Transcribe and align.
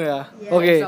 ya. 0.00 0.32
Oke. 0.48 0.80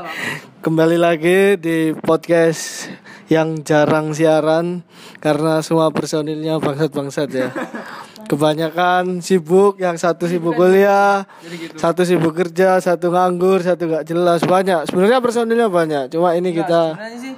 Kembali 0.65 0.97
lagi 0.97 1.61
di 1.61 1.93
podcast 1.93 2.89
yang 3.29 3.61
jarang 3.61 4.17
siaran 4.17 4.81
karena 5.21 5.61
semua 5.61 5.93
personilnya 5.93 6.57
bangsat-bangsat 6.57 7.29
ya. 7.29 7.49
Kebanyakan 8.29 9.21
sibuk, 9.21 9.77
yang 9.77 10.01
satu 10.01 10.25
sibuk 10.25 10.57
kuliah, 10.57 11.29
satu 11.77 12.01
sibuk 12.01 12.33
kerja, 12.33 12.81
satu 12.81 13.13
nganggur, 13.13 13.61
satu 13.61 13.85
gak 13.85 14.09
jelas 14.09 14.41
banyak. 14.41 14.89
Sebenarnya 14.89 15.21
personilnya 15.21 15.69
banyak, 15.69 16.09
cuma 16.09 16.33
ini 16.33 16.49
kita 16.49 16.97
Sebenarnya 16.97 17.19
sih 17.21 17.33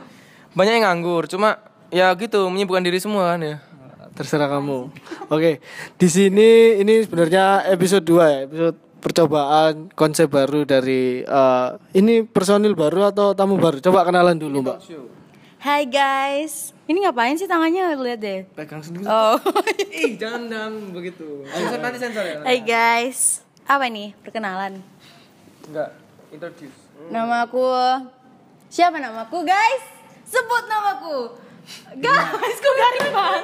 banyak 0.55 0.73
yang 0.79 0.85
nganggur, 0.87 1.27
cuma 1.27 1.59
ya 1.91 2.15
gitu 2.15 2.47
menyibukkan 2.47 2.87
diri 2.87 3.03
semua 3.03 3.35
kan 3.35 3.43
ya. 3.43 3.57
terserah 4.15 4.49
kamu. 4.49 4.89
Oke, 5.29 5.61
di 5.99 6.07
sini 6.07 6.81
ini 6.81 7.03
sebenarnya 7.03 7.67
episode 7.69 8.01
2 8.01 8.17
ya, 8.17 8.39
episode 8.47 8.86
percobaan 8.99 9.89
konsep 9.93 10.27
baru 10.27 10.63
dari 10.63 11.21
eh, 11.21 11.69
ini 11.93 12.23
personil 12.23 12.73
baru 12.73 13.09
atau 13.09 13.33
tamu 13.33 13.57
baru? 13.57 13.77
Coba 13.79 14.03
kenalan 14.03 14.37
dulu, 14.37 14.61
Mbak. 14.61 14.77
Hai 15.57 15.89
guys, 15.89 16.71
ini 16.85 17.01
ngapain 17.01 17.33
sih 17.33 17.49
tangannya 17.49 17.97
lihat 17.97 18.19
deh. 18.21 18.39
Pegang 18.53 18.79
sendiri. 18.79 19.09
Oh, 19.09 19.41
Ih, 19.91 20.13
jangan 20.13 20.45
jangan 20.45 20.73
begitu. 20.93 21.41
Sensor 21.49 21.79
nanti 21.81 21.97
sensor 21.97 22.23
ya. 22.23 22.37
hai 22.45 22.61
guys, 22.61 23.41
apa 23.65 23.89
nih 23.89 24.13
perkenalan? 24.21 24.77
Enggak, 25.65 25.97
introduce. 26.29 26.77
Nama 27.09 27.49
aku 27.49 27.65
siapa 28.69 29.01
namaku 29.01 29.43
guys? 29.43 29.83
Sebut 30.29 30.63
namaku. 30.69 31.46
Guys, 31.97 32.57
kok 32.57 32.75
garing 32.75 33.09
banget? 33.11 33.43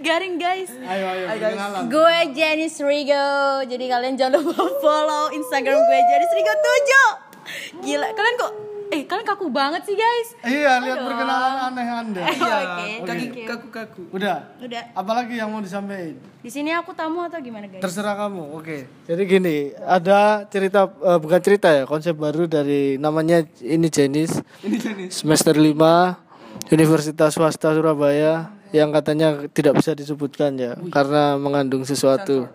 garing 0.00 0.34
guys. 0.36 0.70
Ayo 0.74 1.06
ayo 1.06 1.24
kenalan. 1.30 1.82
Gue 1.86 2.18
Janice 2.34 2.80
Rigo. 2.80 3.28
Jadi 3.64 3.84
kalian 3.86 4.14
jangan 4.18 4.42
lupa 4.42 4.66
follow 4.82 5.30
Instagram 5.30 5.78
gue 5.78 5.98
Janice 6.00 6.34
Rigo 6.34 6.52
7. 6.52 7.86
Gila, 7.86 8.08
kalian 8.10 8.36
kok 8.36 8.52
eh 8.90 9.06
kalian 9.06 9.22
kaku 9.22 9.46
banget 9.54 9.86
sih 9.86 9.94
guys. 9.94 10.28
Iya, 10.42 10.82
lihat 10.82 10.98
perkenalan 10.98 11.54
aneh 11.70 11.86
Anda. 11.86 12.22
Oke, 12.26 12.42
Kaki 12.42 12.90
thank 13.06 13.36
you. 13.38 13.46
kaku-kaku. 13.46 14.02
Udah. 14.10 14.50
Udah. 14.58 14.82
Apalagi 14.98 15.38
yang 15.38 15.54
mau 15.54 15.62
disampaikan? 15.62 16.18
Di 16.42 16.50
sini 16.50 16.74
aku 16.74 16.90
tamu 16.90 17.22
atau 17.22 17.38
gimana 17.38 17.70
guys? 17.70 17.78
Terserah 17.78 18.18
kamu. 18.18 18.58
Oke. 18.58 18.90
Jadi 19.06 19.22
gini, 19.22 19.56
ada 19.78 20.42
cerita 20.50 20.90
eh, 20.90 21.18
bukan 21.22 21.38
cerita 21.38 21.70
ya, 21.70 21.86
konsep 21.86 22.18
baru 22.18 22.50
dari 22.50 22.98
namanya 22.98 23.46
ini 23.62 23.86
Jenis. 23.86 24.42
Ini 24.66 24.76
jenis. 24.82 25.22
Semester 25.22 25.54
5 25.54 26.29
Universitas 26.70 27.34
Swasta 27.34 27.74
Surabaya 27.74 28.54
yang 28.70 28.94
katanya 28.94 29.50
tidak 29.50 29.82
bisa 29.82 29.90
disebutkan 29.98 30.54
ya 30.54 30.78
karena 30.94 31.34
mengandung 31.34 31.82
sesuatu. 31.82 32.46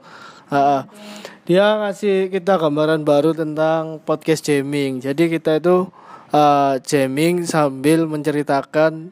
Ha-ha. 0.48 0.88
Dia 1.44 1.84
ngasih 1.84 2.32
kita 2.32 2.56
gambaran 2.56 3.04
baru 3.04 3.36
tentang 3.36 4.00
podcast 4.02 4.48
jamming. 4.48 5.04
Jadi 5.04 5.28
kita 5.28 5.60
itu 5.60 5.92
eh, 6.32 6.74
jamming 6.80 7.44
sambil 7.44 8.08
menceritakan 8.08 9.12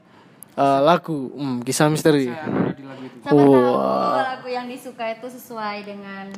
eh, 0.56 0.80
lagu, 0.80 1.36
hmm, 1.36 1.68
kisah 1.68 1.92
misteri. 1.92 2.32
Siapa 2.32 3.28
tahu 3.28 3.56
lagu 4.24 4.48
yang 4.48 4.72
disuka 4.72 5.12
itu 5.12 5.28
sesuai 5.28 5.84
dengan 5.84 6.32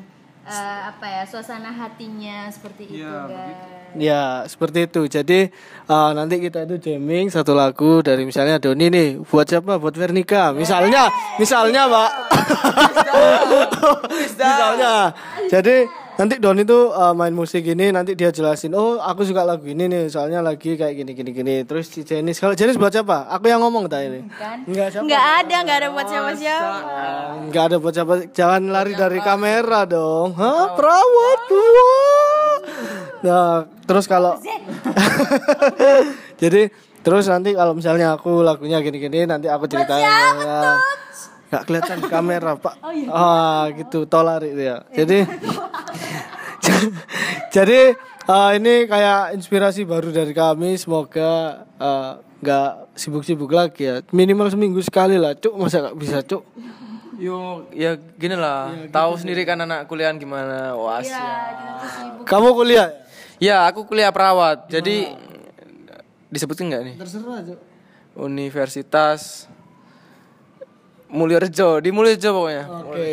eh, 0.46 0.80
apa 0.94 1.06
ya 1.06 1.24
suasana 1.26 1.74
hatinya 1.74 2.48
seperti 2.54 2.96
itu 2.96 3.06
guys. 3.06 3.86
Ya, 3.96 4.44
seperti 4.44 4.92
itu. 4.92 5.08
Jadi 5.08 5.48
uh, 5.88 6.12
nanti 6.12 6.44
kita 6.44 6.68
itu 6.68 6.76
jamming 6.78 7.32
satu 7.32 7.56
lagu 7.56 8.04
dari 8.04 8.28
misalnya 8.28 8.60
Doni 8.60 8.92
nih, 8.92 9.10
buat 9.24 9.48
siapa? 9.48 9.80
Buat 9.80 9.96
Vernika. 9.96 10.52
Misalnya, 10.52 11.08
misalnya, 11.40 11.88
Pak. 11.88 12.12
misalnya. 14.12 15.16
Jadi 15.54 15.88
nanti 16.16 16.36
Doni 16.40 16.64
tuh 16.64 16.92
uh, 16.92 17.12
main 17.12 17.32
musik 17.36 17.64
ini 17.68 17.92
nanti 17.92 18.16
dia 18.16 18.32
jelasin, 18.32 18.72
"Oh, 18.76 19.00
aku 19.00 19.28
suka 19.28 19.44
lagu 19.44 19.64
ini 19.68 19.88
nih, 19.88 20.08
soalnya 20.08 20.40
lagi 20.40 20.76
kayak 20.80 20.96
gini 20.96 21.12
gini 21.12 21.32
gini." 21.32 21.56
Terus 21.68 21.92
si 21.92 22.02
Jenis, 22.08 22.40
kalau 22.40 22.56
Jenis 22.56 22.80
buat 22.80 22.92
siapa? 22.92 23.28
Aku 23.32 23.48
yang 23.48 23.60
ngomong 23.64 23.92
tadi 23.92 24.08
ini. 24.10 24.22
Enggak 24.68 24.96
siapa? 24.96 25.04
Nggak 25.06 25.26
ada, 25.44 25.56
nggak 25.64 25.78
ada 25.78 25.88
buat 25.92 26.08
siapa-siapa. 26.08 26.78
Enggak 27.48 27.64
ada 27.68 27.76
buat 27.80 27.94
siapa. 27.94 28.14
Jangan 28.32 28.62
lari 28.72 28.94
dari 28.96 29.20
kamera 29.20 29.84
dong. 29.84 30.34
Hah? 30.40 30.74
Perawat 30.74 31.40
tua. 31.52 31.92
Nah, 33.26 33.66
terus 33.90 34.06
kalau 34.06 34.38
Jadi 36.42 36.68
terus 37.06 37.26
nanti 37.30 37.54
kalau 37.54 37.78
misalnya 37.78 38.18
aku 38.18 38.42
lagunya 38.42 38.82
gini-gini 38.82 39.30
nanti 39.30 39.46
aku 39.46 39.70
ceritain 39.70 40.02
ya. 40.02 40.78
Gak 41.56 41.64
kelihatan 41.72 42.04
di 42.04 42.10
kamera, 42.12 42.60
Pak. 42.60 42.76
Ah, 43.08 43.72
gitu, 43.72 44.04
tolari 44.04 44.52
itu 44.52 44.64
ya. 44.68 44.84
Jadi 44.92 45.24
Jadi 47.56 47.80
eh, 48.28 48.52
ini 48.60 48.74
kayak 48.90 49.40
inspirasi 49.40 49.88
baru 49.88 50.12
dari 50.12 50.36
kami. 50.36 50.76
Semoga 50.76 51.64
eh, 51.80 52.12
nggak 52.44 53.00
sibuk-sibuk 53.00 53.52
lagi 53.52 53.88
ya. 53.88 53.96
Minimal 54.12 54.52
seminggu 54.52 54.82
sekali 54.84 55.16
lah, 55.16 55.38
cuk. 55.38 55.56
Masa 55.56 55.92
gak 55.92 55.98
bisa, 55.98 56.20
cuk? 56.20 56.44
Yo, 57.16 57.64
ya 57.72 57.96
gini 57.96 58.36
lah. 58.36 58.76
Tahu 58.92 59.16
sendiri 59.16 59.48
kan 59.48 59.64
anak 59.64 59.88
kuliahan 59.88 60.20
gimana. 60.20 60.76
Wah, 60.76 61.00
Ya. 61.00 61.24
Kamu 62.28 62.52
kuliah? 62.52 62.92
Ya, 63.40 63.64
aku 63.64 63.88
kuliah 63.88 64.12
perawat. 64.12 64.68
Jadi 64.68 65.16
disebutin 66.28 66.68
nggak 66.68 66.84
nih? 66.84 66.96
Terserah, 67.00 67.40
cuk. 67.48 67.60
Universitas 68.16 69.52
Mulyorejo, 71.16 71.80
di 71.80 71.90
Mulyorejo 71.90 72.30
pokoknya. 72.36 72.64
Oke. 72.84 73.08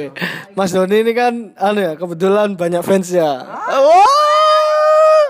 Mas 0.52 0.74
Doni 0.74 0.96
ini 1.00 1.12
kan 1.14 1.54
anu 1.54 1.80
ya, 1.80 1.92
kebetulan 1.94 2.58
banyak 2.58 2.82
fans 2.82 3.08
ya. 3.08 3.46
Wah! 3.70 5.26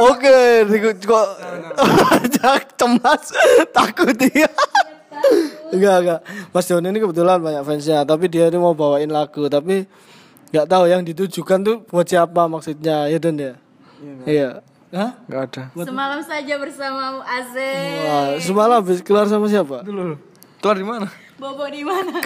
Oke, 0.00 0.64
di- 0.64 0.80
kok 0.80 1.26
jangan 2.40 2.64
cemas, 2.72 3.22
takut 3.68 4.16
dia. 4.16 4.48
Enggak, 5.70 5.96
enggak. 6.00 6.20
Mas 6.50 6.64
Doni 6.64 6.88
ini 6.88 6.98
kebetulan 6.98 7.36
banyak 7.36 7.62
fansnya, 7.62 8.02
tapi 8.02 8.32
dia 8.32 8.48
ini 8.48 8.56
mau 8.56 8.72
bawain 8.72 9.12
lagu, 9.12 9.44
tapi 9.46 9.84
nggak 10.50 10.66
tahu 10.66 10.84
yang 10.88 11.04
ditujukan 11.04 11.58
tuh 11.60 11.76
buat 11.84 12.08
siapa 12.08 12.48
maksudnya, 12.48 13.12
ya 13.12 13.18
Don 13.20 13.36
ya? 13.36 13.54
Iya. 14.24 14.48
Hah? 14.90 15.10
Nggak 15.28 15.42
ada. 15.52 15.62
Semalam 15.84 16.20
saja 16.24 16.54
bersamamu 16.56 17.20
Azek. 17.22 18.00
Wah, 18.02 18.28
semalam 18.40 18.76
habis 18.82 18.98
keluar 19.04 19.28
sama 19.28 19.46
siapa? 19.46 19.84
Dulu. 19.84 20.16
Keluar 20.60 20.76
di 20.76 20.84
mana? 20.84 21.08
Bobo 21.40 21.64
di 21.72 21.80
mana? 21.80 22.20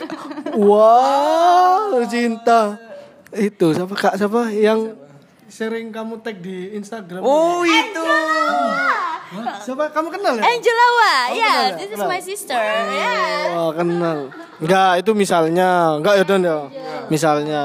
Wow, 0.59 2.03
cinta. 2.11 2.75
Itu 3.31 3.71
siapa 3.71 3.95
kak 3.95 4.15
siapa 4.19 4.51
yang 4.51 4.99
sering 5.47 5.95
kamu 5.95 6.19
tag 6.19 6.43
di 6.43 6.75
Instagram? 6.75 7.23
Oh, 7.23 7.63
itu. 7.63 8.03
Hah? 8.03 9.59
siapa 9.63 9.91
kamu 9.91 10.15
kenal 10.15 10.35
ya? 10.39 10.43
Angela 10.47 10.87
Wa. 10.99 11.15
Ya, 11.31 11.35
ya? 11.35 11.55
this 11.79 11.91
is 11.91 11.99
Kenal? 11.99 12.11
my 12.11 12.21
sister. 12.23 12.59
Ya. 12.91 13.15
Oh, 13.55 13.71
kenal. 13.71 14.31
Enggak, 14.59 14.93
itu 15.03 15.11
misalnya. 15.15 15.99
Enggak 15.99 16.15
ya 16.19 16.25
Don 16.27 16.43
ya. 16.43 16.59
Misalnya. 17.07 17.63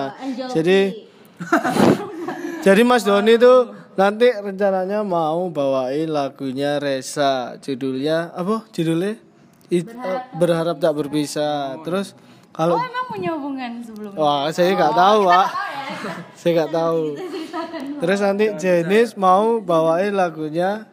Jadi 0.53 1.09
Jadi 2.65 2.81
Mas 2.83 3.07
Doni 3.07 3.39
tuh 3.39 3.71
nanti 3.95 4.27
rencananya 4.29 5.01
mau 5.01 5.49
bawain 5.49 6.13
lagunya 6.13 6.77
Reza. 6.77 7.57
Judulnya 7.57 8.35
apa? 8.35 8.67
Judulnya 8.75 9.28
It- 9.69 9.89
eh, 9.89 10.21
berharap 10.35 10.77
tak 10.77 10.93
berpisah. 10.93 11.77
Terus 11.85 12.13
kalau 12.51 12.75
Oh, 12.75 12.83
emang 12.83 13.05
punya 13.07 13.29
hubungan 13.33 13.71
sebelumnya? 13.81 14.19
Wah, 14.19 14.49
saya 14.51 14.73
nggak 14.75 14.93
tahu, 14.93 15.19
Pak. 15.25 15.49
Saya 16.39 16.51
nggak 16.53 16.71
tahu. 16.71 17.01
Terus 17.97 18.19
nanti 18.21 18.45
Jenis 18.55 19.17
mau 19.17 19.57
bawain 19.57 20.13
lagunya 20.13 20.85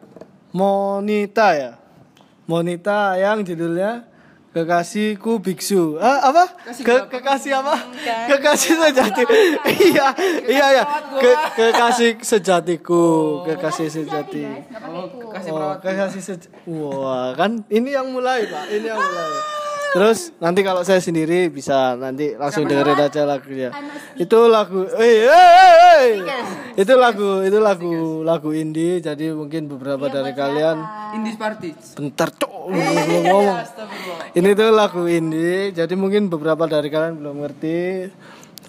Monita 0.49 1.53
ya. 1.53 1.77
Monita 2.49 3.13
yang 3.13 3.45
judulnya 3.45 4.06
Kekasihku 4.57 5.37
Biksu. 5.37 6.01
Ah, 6.01 6.33
apa? 6.33 6.49
Ke 6.81 7.05
kekasih 7.07 7.61
apa? 7.61 7.77
Kekasih 8.25 8.73
sejati. 8.75 9.21
iya, 9.85 10.07
iya, 10.43 10.65
iya. 10.73 10.83
Ke 11.13 11.31
kekasih 11.53 12.17
sejatiku, 12.19 13.05
kekasih 13.45 13.85
sejati. 13.87 14.49
Kasih 15.29 15.51
Oh, 15.53 15.77
kekasih 15.77 16.21
sej- 16.25 16.49
Wah, 16.65 17.37
kan 17.37 17.61
ini 17.69 17.93
yang 17.93 18.09
mulai, 18.09 18.49
Pak. 18.49 18.65
Ini 18.67 18.85
yang 18.87 18.97
mulai. 18.97 19.29
Terus 19.97 20.29
nanti 20.37 20.61
kalau 20.61 20.85
saya 20.85 21.01
sendiri 21.01 21.49
bisa 21.49 21.97
nanti 21.97 22.37
langsung 22.37 22.69
dengerin 22.69 23.01
aja 23.01 23.25
lagunya. 23.25 23.73
Itu 24.13 24.45
lagu 24.45 24.85
eh 24.93 25.25
eh, 25.25 25.25
eh, 25.25 25.73
eh. 25.97 26.09
Itu 26.77 26.93
lagu 27.01 27.41
itu 27.41 27.57
lagu 27.57 28.21
lagu 28.21 28.53
indie. 28.53 29.01
Jadi 29.01 29.33
mungkin 29.33 29.65
beberapa 29.65 30.05
dari 30.05 30.37
kalian. 30.37 30.77
Indis 31.17 31.33
Party. 31.33 31.73
bentar 31.97 32.29
cok. 32.29 32.69
Belum 32.69 33.25
ngomong. 33.25 33.57
Ini 34.37 34.49
tuh 34.53 34.69
lagu 34.69 35.01
indie. 35.09 35.73
Jadi 35.73 35.97
mungkin 35.97 36.29
beberapa 36.29 36.69
dari 36.69 36.93
kalian 36.93 37.17
belum 37.17 37.41
ngerti 37.41 37.77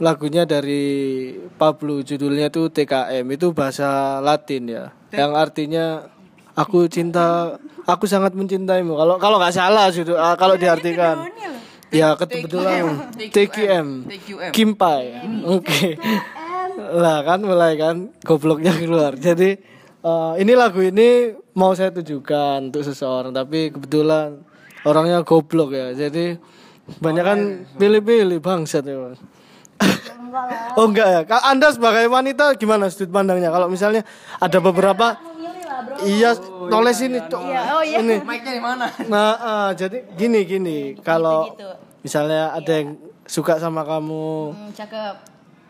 lagunya 0.01 0.49
dari 0.49 1.35
Pablo 1.61 2.01
judulnya 2.01 2.49
tuh 2.49 2.73
TKM 2.73 3.27
itu 3.29 3.53
bahasa 3.53 4.17
Latin 4.25 4.65
ya. 4.65 4.85
Yang 5.13 5.33
artinya 5.37 5.85
aku 6.59 6.91
cinta 6.91 7.55
aku 7.87 8.11
sangat 8.11 8.35
mencintaimu. 8.35 8.99
Kalau 8.99 9.15
kalau 9.23 9.37
nggak 9.39 9.55
salah 9.55 9.87
judul 9.95 10.19
ah, 10.19 10.35
kalau 10.35 10.59
diartikan. 10.59 11.31
ya 11.89 12.13
kebetulan 12.19 13.09
TQM. 13.17 13.87
Kimpai. 14.53 15.23
Oke. 15.47 15.97
Lah 16.79 17.25
kan 17.25 17.41
mulai 17.41 17.79
kan 17.79 18.11
gobloknya 18.27 18.75
keluar. 18.77 19.15
Jadi 19.17 19.57
eh, 20.03 20.33
ini 20.43 20.53
lagu 20.53 20.83
ini 20.83 21.33
mau 21.57 21.73
saya 21.73 21.95
tujukan 21.95 22.69
untuk 22.69 22.85
seseorang 22.85 23.33
tapi 23.33 23.73
kebetulan 23.73 24.43
orangnya 24.85 25.25
goblok 25.25 25.73
ya. 25.73 25.97
Jadi 25.97 26.37
banyak 27.01 27.25
kan 27.25 27.39
pilih-pilih 27.81 28.41
bangsat 28.43 28.85
ya. 28.85 28.97
Mas. 28.99 29.21
oh 30.77 30.87
enggak 30.91 31.09
ya. 31.09 31.21
Anda 31.49 31.73
sebagai 31.73 32.05
wanita 32.13 32.53
gimana 32.61 32.93
sudut 32.93 33.17
pandangnya? 33.17 33.49
Kalau 33.49 33.73
misalnya 33.73 34.05
ada 34.37 34.59
beberapa 34.61 35.17
Bro. 35.81 35.95
Iya, 36.01 36.31
tulis 36.67 36.99
ini, 37.01 37.19
Cok. 37.23 37.43
Iya, 37.43 37.61
oh 37.71 37.83
iya. 37.83 37.97
Ini. 37.99 38.17
Mic-nya 38.21 38.53
di 38.53 38.63
mana? 38.63 38.87
Nah, 39.07 39.31
eh, 39.35 39.71
jadi 39.77 39.99
gini 40.13 40.41
gini, 40.43 40.79
kalau 40.99 41.49
Gitu-gitu. 41.49 41.71
misalnya 42.01 42.53
ada 42.53 42.73
yang 42.73 42.89
suka 43.25 43.57
sama 43.57 43.83
kamu, 43.83 44.27
Hmm, 44.51 44.71
cakep. 44.73 45.15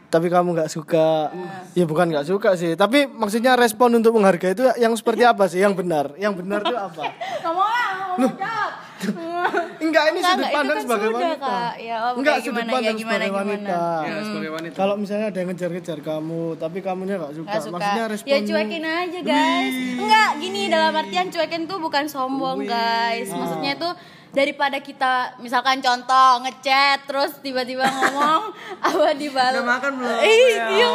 tapi 0.08 0.26
kamu 0.26 0.49
nggak 0.55 0.70
suka, 0.70 1.28
ya 1.72 1.84
bukan 1.84 2.08
nggak 2.08 2.25
suka 2.25 2.55
sih, 2.55 2.72
tapi 2.72 3.05
maksudnya 3.05 3.52
respon 3.55 3.93
untuk 3.93 4.12
menghargai 4.12 4.52
itu 4.52 4.64
yang 4.76 4.94
seperti 4.94 5.20
apa 5.28 5.44
sih? 5.44 5.58
Yang 5.58 5.75
benar, 5.76 6.06
yang 6.16 6.32
benar 6.32 6.62
itu 6.62 6.72
apa? 6.72 7.02
Kamu 7.38 7.61
lah, 7.61 7.88
kamu 8.14 8.26
jawab. 8.34 8.72
Enggak, 9.84 10.04
ini 10.10 10.20
sudut 10.20 10.42
itu 10.42 10.52
pandang 10.52 10.76
kan 10.76 10.84
sebagai 10.84 11.08
sudah, 11.08 11.20
wanita. 11.22 11.46
Kak. 11.46 11.72
Ya, 11.78 11.96
oh, 11.98 12.10
Enggak, 12.12 12.34
kayak 12.34 12.42
sudut 12.42 12.54
gimana, 12.58 12.68
ya, 12.68 12.74
pandang 12.74 12.96
gimana, 12.96 13.14
sebagai 13.14 13.28
gimana. 13.28 13.46
wanita. 13.46 13.78
Ya, 14.02 14.16
sebagai 14.22 14.50
wanita. 14.50 14.74
Kalau 14.74 14.94
misalnya 14.98 15.26
ada 15.26 15.38
yang 15.38 15.48
ngejar-ngejar 15.48 15.98
kamu, 16.00 16.42
tapi 16.56 16.78
kamunya 16.80 17.14
nggak 17.16 17.34
suka, 17.34 17.56
suka. 17.56 17.72
maksudnya 17.72 18.04
respon 18.08 18.28
Ya 18.28 18.38
cuekin 18.40 18.84
aja 18.84 19.20
guys. 19.22 19.74
Enggak, 19.96 20.30
gini 20.38 20.62
dalam 20.66 20.92
artian 20.92 21.26
cuekin 21.28 21.62
tuh 21.64 21.78
bukan 21.78 22.04
sombong 22.06 22.58
guys. 22.64 23.28
Maksudnya 23.30 23.72
tuh 23.76 23.92
daripada 24.28 24.76
kita 24.78 25.40
misalkan 25.40 25.80
contoh 25.80 26.44
ngechat 26.44 27.08
terus 27.08 27.40
tiba-tiba 27.40 27.88
ngomong 28.12 28.52
apa 28.78 29.08
di 29.16 29.32
Udah 29.32 29.64
makan 29.64 29.90
belum? 29.96 30.18
Ih, 30.20 30.52
Ya. 30.52 30.66
iya. 30.68 30.90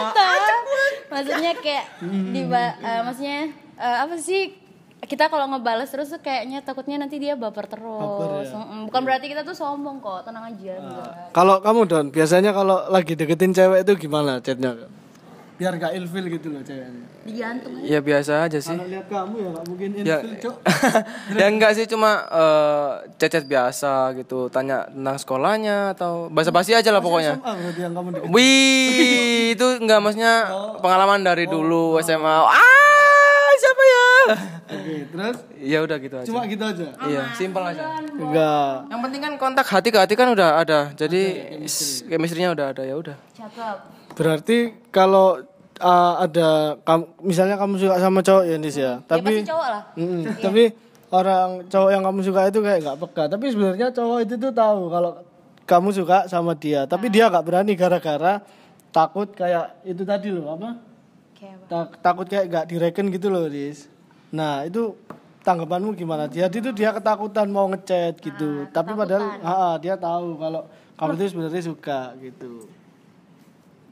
Maksudnya 1.09 1.51
kayak 1.57 1.85
di 2.03 2.41
maksudnya 3.01 3.39
eh, 3.73 3.97
apa 4.05 4.15
sih 4.17 4.62
kita 5.03 5.27
kalau 5.27 5.45
ngebales 5.47 5.91
terus 5.91 6.07
tuh 6.07 6.19
kayaknya 6.19 6.59
takutnya 6.59 6.95
nanti 6.95 7.19
dia 7.19 7.35
baper 7.35 7.67
terus. 7.67 8.47
ya? 8.47 8.55
Mm-mm. 8.55 8.87
Bukan 8.87 9.01
berarti 9.03 9.27
kita 9.27 9.43
tuh 9.43 9.51
sombong 9.51 9.99
kok, 9.99 10.23
tenang 10.23 10.47
aja. 10.47 10.73
enggak. 10.75 11.11
Kalau 11.31 11.59
kamu 11.59 11.81
Don, 11.85 12.05
biasanya 12.09 12.51
kalau 12.51 12.87
lagi 12.87 13.13
deketin 13.13 13.51
cewek 13.51 13.83
itu 13.83 13.93
gimana 13.99 14.39
chatnya? 14.39 14.75
Biar 15.53 15.77
gak 15.77 15.93
ilfil 15.93 16.25
gitu 16.33 16.49
loh 16.49 16.65
ceweknya. 16.65 17.05
Digantung. 17.23 17.71
Ya 17.85 18.01
biasa 18.01 18.43
aja 18.43 18.57
sih. 18.57 18.73
Kalau 18.73 18.89
lihat 18.89 19.05
kamu 19.05 19.35
ya 19.37 19.49
gak 19.53 19.65
mungkin 19.69 19.89
Ya, 19.95 20.17
ilfil, 20.19 20.33
Cok. 20.41 20.55
ya 21.39 21.45
enggak 21.45 21.71
sih 21.77 21.85
cuma 21.85 22.11
eh, 22.25 22.89
chat-chat 23.15 23.45
biasa 23.45 23.91
gitu, 24.17 24.49
tanya 24.49 24.89
tentang 24.89 25.15
sekolahnya 25.15 25.93
atau 25.93 26.27
basa-basi 26.27 26.73
aja 26.73 26.89
lah 26.89 26.99
pokoknya. 26.99 27.37
Berarti 27.37 27.79
yang 27.79 27.93
kamu 27.93 28.07
deketin. 28.17 28.31
Wih, 28.33 29.53
itu 29.53 29.67
enggak 29.77 29.99
maksudnya 30.01 30.35
pengalaman 30.81 31.21
dari 31.21 31.45
dulu 31.45 32.01
SMA. 32.01 32.35
Ah, 32.43 33.22
ya? 34.25 34.37
Oke, 34.69 34.95
terus 35.07 35.37
Ya 35.59 35.77
udah 35.81 35.97
gitu 35.97 36.15
aja. 36.15 36.27
cuma 36.27 36.41
gitu 36.45 36.63
aja. 36.63 36.87
Iya, 37.03 37.23
simpel 37.33 37.63
aja. 37.63 37.83
Enggak. 38.07 38.73
Yang 38.87 39.01
penting 39.03 39.21
kan 39.21 39.33
kontak 39.37 39.67
hati 39.67 39.89
ke 39.89 39.99
hati 39.99 40.13
kan 40.15 40.31
udah 40.31 40.59
ada. 40.59 40.79
Jadi 40.93 41.21
chemistry-nya 42.07 42.51
udah 42.51 42.65
ada 42.71 42.83
ya 42.83 42.95
udah. 42.95 43.17
Cakep. 43.35 43.77
Berarti 44.13 44.57
kalau 44.89 45.41
uh, 45.79 46.13
ada 46.21 46.77
kamu 46.81 47.03
misalnya 47.23 47.55
kamu 47.57 47.73
suka 47.79 47.95
sama 47.97 48.19
cowok 48.21 48.43
ya 48.45 48.55
Nis 48.61 48.77
ya, 48.77 48.83
Ya 48.83 48.93
tapi 49.03 49.25
pasti 49.25 49.49
cowok 49.49 49.67
lah. 49.67 49.83
Mm-mm. 49.97 50.21
tapi 50.37 50.63
orang 51.09 51.47
cowok 51.69 51.89
yang 51.89 52.03
kamu 52.05 52.19
suka 52.21 52.39
itu 52.49 52.59
kayak 52.61 52.79
nggak 52.85 52.97
peka. 53.01 53.23
Tapi 53.29 53.45
sebenarnya 53.49 53.87
cowok 53.89 54.17
itu 54.25 54.33
tuh 54.37 54.51
tahu 54.53 54.79
kalau 54.89 55.11
kamu 55.63 55.89
suka 55.95 56.17
sama 56.27 56.53
dia, 56.59 56.83
tapi 56.85 57.07
dia 57.07 57.31
nggak 57.31 57.45
berani 57.45 57.73
gara-gara 57.73 58.43
takut 58.91 59.31
kayak 59.31 59.81
itu 59.87 60.03
tadi 60.03 60.29
loh 60.29 60.53
apa? 60.53 60.69
Kayak 61.33 61.55
apa? 61.65 61.97
Takut 62.03 62.25
kayak 62.27 62.45
nggak 62.51 62.65
direken 62.69 63.05
gitu 63.09 63.27
loh, 63.31 63.47
Ris. 63.47 63.89
Nah, 64.33 64.65
itu 64.65 64.97
tanggapanmu 65.45 65.93
gimana? 65.93 66.25
Jadi 66.25 66.57
itu 66.57 66.73
dia 66.73 66.89
ketakutan 66.89 67.45
mau 67.53 67.69
ngechat 67.69 68.17
gitu. 68.17 68.65
Tapi 68.73 68.91
padahal 68.97 69.37
ah, 69.45 69.75
dia 69.77 69.93
tahu 69.93 70.41
kalau 70.41 70.65
kamu 70.97 71.11
itu 71.21 71.23
sebenarnya 71.37 71.61
suka 71.61 72.17
gitu. 72.17 72.65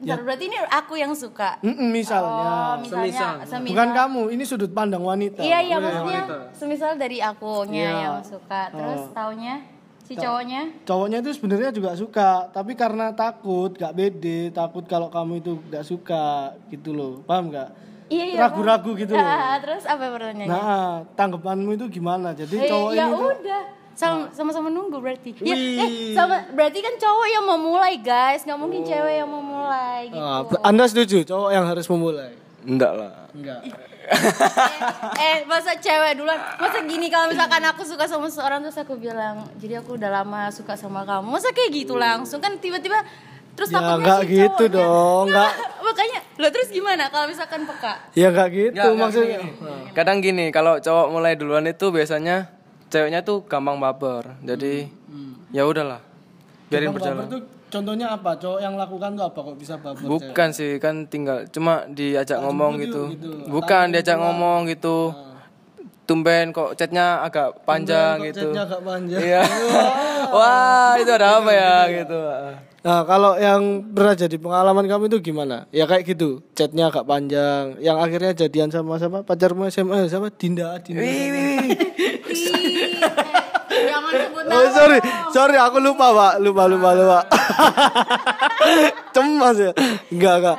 Bentar, 0.02 0.18
berarti 0.26 0.44
ini 0.50 0.58
aku 0.66 0.98
yang 0.98 1.14
suka. 1.14 1.62
Mm-mm, 1.62 1.94
misalnya. 1.94 2.74
Oh, 2.74 2.74
misalnya, 2.82 3.46
semisal. 3.46 3.70
Bukan 3.70 3.88
kamu, 3.94 4.22
ini 4.34 4.42
sudut 4.42 4.74
pandang 4.74 5.06
wanita. 5.06 5.38
Iya, 5.38 5.62
iya 5.62 5.76
maksudnya 5.78 6.22
semisal 6.50 6.98
dari 6.98 7.22
akunya 7.22 7.86
Iya. 7.86 8.02
yang 8.10 8.18
suka, 8.26 8.74
terus 8.74 9.06
Oh. 9.06 9.14
taunya 9.14 9.62
si 10.02 10.18
cowoknya 10.18 10.82
Cowoknya 10.82 11.22
itu 11.22 11.30
sebenarnya 11.38 11.70
juga 11.70 11.94
suka, 11.94 12.50
tapi 12.50 12.74
karena 12.74 13.14
takut, 13.14 13.70
gak 13.78 13.94
pede, 13.94 14.50
takut 14.50 14.82
kalau 14.90 15.06
kamu 15.06 15.38
itu 15.38 15.62
gak 15.70 15.86
suka 15.86 16.58
gitu 16.66 16.90
loh. 16.90 17.22
Paham 17.22 17.54
gak? 17.54 17.70
Iya, 18.08 18.24
iya. 18.26 18.38
Ragu-ragu 18.40 18.90
gitu 18.94 19.12
loh. 19.12 19.22
Ah, 19.22 19.56
terus 19.58 19.84
apa 19.84 20.04
pertanyaannya? 20.08 20.48
Nah, 20.48 20.88
tanggapanmu 21.12 21.70
itu 21.74 21.86
gimana? 21.90 22.32
Jadi 22.32 22.56
Eh, 22.56 22.68
cowok 22.68 22.90
ya 22.92 23.04
ini 23.04 23.14
udah. 23.14 23.62
Sama- 23.92 24.32
sama-sama 24.32 24.72
nunggu 24.72 24.98
berarti. 24.98 25.36
Ya, 25.38 25.52
eh, 25.52 26.16
sama 26.16 26.48
berarti 26.48 26.80
kan 26.80 26.96
cowok 26.96 27.26
yang 27.28 27.44
mau 27.44 27.60
mulai, 27.60 28.00
guys. 28.00 28.40
nggak 28.42 28.56
mungkin 28.56 28.80
cewek 28.82 29.20
yang 29.20 29.28
mau 29.28 29.44
mulai 29.44 30.08
gitu. 30.08 30.16
Ah, 30.18 30.42
Anda 30.64 30.88
setuju 30.88 31.22
cowok 31.22 31.50
yang 31.52 31.64
harus 31.68 31.84
memulai? 31.86 32.32
Enggak 32.64 32.92
lah. 32.96 33.12
Enggak. 33.32 33.60
eh, 35.18 35.44
masa 35.44 35.76
cewek 35.76 36.12
duluan? 36.14 36.38
Masa 36.58 36.84
gini 36.84 37.06
kalau 37.08 37.30
misalkan 37.30 37.62
aku 37.64 37.82
suka 37.82 38.04
sama 38.04 38.28
seorang 38.28 38.60
terus 38.60 38.76
aku 38.76 38.96
bilang, 38.96 39.46
"Jadi 39.56 39.74
aku 39.74 39.94
udah 39.94 40.10
lama 40.12 40.48
suka 40.50 40.74
sama 40.74 41.04
kamu." 41.04 41.28
Masa 41.28 41.50
kayak 41.50 41.70
gitu 41.72 41.94
langsung 41.94 42.40
kan 42.40 42.56
tiba-tiba 42.58 42.98
terus 43.52 43.68
Ya, 43.68 43.78
takutnya 43.78 43.96
nggak 43.98 44.20
si 44.20 44.28
gitu 44.30 44.64
cowoknya- 44.64 44.74
dong, 44.74 45.24
nggak. 45.28 45.52
Makanya, 45.84 46.18
lo 46.34 46.48
terus 46.48 46.68
gimana 46.68 47.04
kalau 47.06 47.26
misalkan 47.26 47.60
peka? 47.62 47.92
Ya 48.12 48.28
enggak 48.28 48.48
gitu 48.50 48.72
Nggak, 48.72 48.86
nggak 48.86 49.00
maksudnya. 49.02 49.38
gini. 49.38 49.50
Kadang 49.92 50.18
gini, 50.18 50.44
kalau 50.48 50.74
cowok 50.78 51.06
mulai 51.08 51.32
duluan 51.34 51.64
itu 51.64 51.86
biasanya 51.88 52.48
ceweknya 52.88 53.20
tuh 53.20 53.42
gampang 53.42 53.76
baper. 53.76 54.40
Jadi 54.40 54.88
ya 55.50 55.62
udahlah. 55.62 56.00
Biarin 56.66 56.88
Bang 56.88 56.96
berjalan. 56.96 57.16
baper 57.18 57.28
tuh 57.30 57.40
contohnya 57.70 58.06
apa? 58.10 58.30
Cowok 58.34 58.58
yang 58.58 58.74
lakukan 58.74 59.10
tuh 59.12 59.24
apa 59.26 59.38
kok 59.42 59.56
bisa 59.56 59.74
baper? 59.76 60.00
Bukan 60.02 60.48
sih, 60.50 60.70
kan 60.78 61.04
tinggal 61.06 61.44
cuma 61.46 61.84
diajak 61.86 62.40
ngomong 62.40 62.80
gitu. 62.80 63.12
gitu. 63.12 63.30
Bukan 63.46 63.92
diajak 63.92 64.16
ngomong 64.16 64.64
gitu. 64.66 65.12
Tumben 66.02 66.50
kok 66.50 66.74
chatnya 66.74 67.20
agak 67.20 67.62
panjang 67.62 68.16
kok 68.18 68.26
gitu. 68.26 68.48
chatnya 68.48 68.62
agak 68.64 68.80
panjang. 68.82 69.20
Iya. 69.20 69.42
Wah, 70.34 70.96
itu 70.96 71.10
ada 71.10 71.38
apa 71.38 71.50
ya 71.50 71.72
gitu. 71.94 72.20
Nah, 72.82 73.06
kalau 73.06 73.38
yang 73.38 73.94
pernah 73.94 74.14
jadi 74.18 74.36
pengalaman 74.42 74.90
kamu 74.90 75.06
itu 75.06 75.30
gimana? 75.30 75.70
Ya 75.70 75.86
kayak 75.86 76.02
gitu, 76.02 76.42
chatnya 76.58 76.90
agak 76.90 77.06
panjang. 77.06 77.78
Yang 77.78 77.96
akhirnya 78.02 78.32
jadian 78.34 78.74
sama 78.74 78.98
sama 78.98 79.22
pacarmu 79.22 79.70
SMA 79.70 80.10
sama 80.10 80.34
Dinda, 80.34 80.82
Dinda. 80.82 80.98
Wih, 80.98 81.30
wih, 81.30 81.44
wih. 81.62 81.78
Ih, 83.72 83.78
eh, 83.78 83.88
jangan 83.88 84.12
sebut 84.12 84.44
Oh, 84.52 84.66
sorry, 84.68 84.98
sorry, 85.32 85.56
aku 85.56 85.80
lupa, 85.80 86.12
Pak. 86.12 86.32
Lupa, 86.44 86.68
lupa, 86.68 86.88
lupa. 86.92 87.20
Cemas 89.16 89.56
ya? 89.56 89.72
Enggak, 90.12 90.34
enggak. 90.44 90.58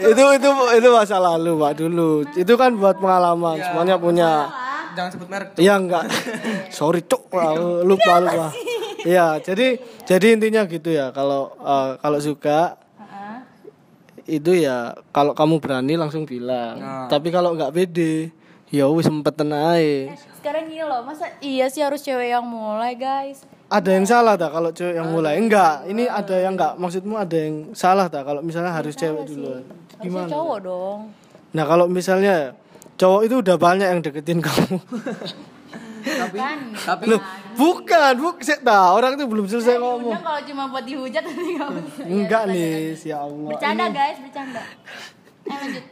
Itu 0.00 0.22
itu 0.40 0.48
itu 0.80 0.88
masa 0.88 1.16
lalu, 1.20 1.52
Pak, 1.60 1.72
dulu. 1.76 2.24
Itu 2.32 2.56
kan 2.56 2.80
buat 2.80 2.96
pengalaman, 2.96 3.60
semuanya 3.60 4.00
punya. 4.00 4.48
Jangan 4.96 5.10
sebut 5.12 5.28
merek. 5.28 5.48
Iya 5.60 5.74
enggak. 5.76 6.08
Sorry, 6.72 7.04
Cuk. 7.04 7.28
Aku 7.28 7.84
lupa, 7.84 8.24
lupa. 8.24 8.48
Iya, 9.04 9.40
jadi 9.40 9.80
jadi 10.04 10.26
intinya 10.36 10.62
gitu 10.68 10.92
ya. 10.92 11.12
Kalau 11.14 11.54
eh, 11.56 11.90
kalau 12.00 12.18
suka 12.20 12.76
itu 14.30 14.52
ya 14.54 14.94
kalau 15.10 15.34
kamu 15.34 15.58
berani 15.58 15.98
langsung 15.98 16.22
bilang. 16.22 17.08
Tapi 17.10 17.28
kalau 17.34 17.58
nggak 17.58 17.74
pede, 17.74 18.30
ya 18.70 18.86
wis 18.86 19.10
sempet 19.10 19.34
ae. 19.42 20.14
Sekarang 20.38 20.70
gini 20.70 20.86
loh, 20.86 21.02
masa 21.02 21.26
iya 21.42 21.66
sih 21.66 21.82
harus 21.82 22.00
cewek 22.00 22.30
yang 22.30 22.46
mulai, 22.46 22.94
guys? 22.94 23.42
Ada 23.70 23.90
yang 23.98 24.06
salah 24.06 24.34
tak 24.34 24.50
kalau 24.50 24.70
cewek 24.74 24.98
yang 24.98 25.10
mulai? 25.10 25.38
Enggak, 25.38 25.86
ini 25.86 26.06
ada 26.06 26.34
yang 26.38 26.54
enggak. 26.58 26.74
Maksudmu 26.78 27.14
ada 27.18 27.36
yang 27.36 27.70
salah 27.74 28.06
tak 28.10 28.26
kalau 28.26 28.42
misalnya 28.42 28.74
harus 28.74 28.94
cewek 28.94 29.26
duluan? 29.26 29.62
Harusnya 29.98 30.26
cowok 30.26 30.58
dong. 30.64 30.98
Nah, 31.50 31.64
kalau 31.66 31.86
misalnya 31.90 32.54
cowok 32.98 33.20
itu 33.26 33.34
udah 33.42 33.56
banyak 33.58 33.88
yang 33.90 34.00
deketin 34.02 34.38
kamu. 34.42 34.78
Kan? 36.30 36.58
Tapi 36.72 37.02
Loh, 37.06 37.20
bukan, 37.54 38.12
bukan. 38.16 38.56
Nah, 38.60 38.92
orang 38.92 39.12
itu 39.14 39.24
belum 39.24 39.46
selesai 39.46 39.76
ngomong. 39.76 40.12
Udah 40.12 40.22
kalau 40.22 40.40
cuma 40.44 40.62
buat 40.66 40.84
dihujat 40.84 41.22
nanti. 41.28 41.52
Enggak 42.02 42.42
nih, 42.48 42.96
ya 42.96 43.18
Allah. 43.20 43.50
Bercanda, 43.50 43.84
guys, 43.88 44.18
bercanda. 44.18 44.62
Eh, 45.42 45.56
lanjut. 45.56 45.84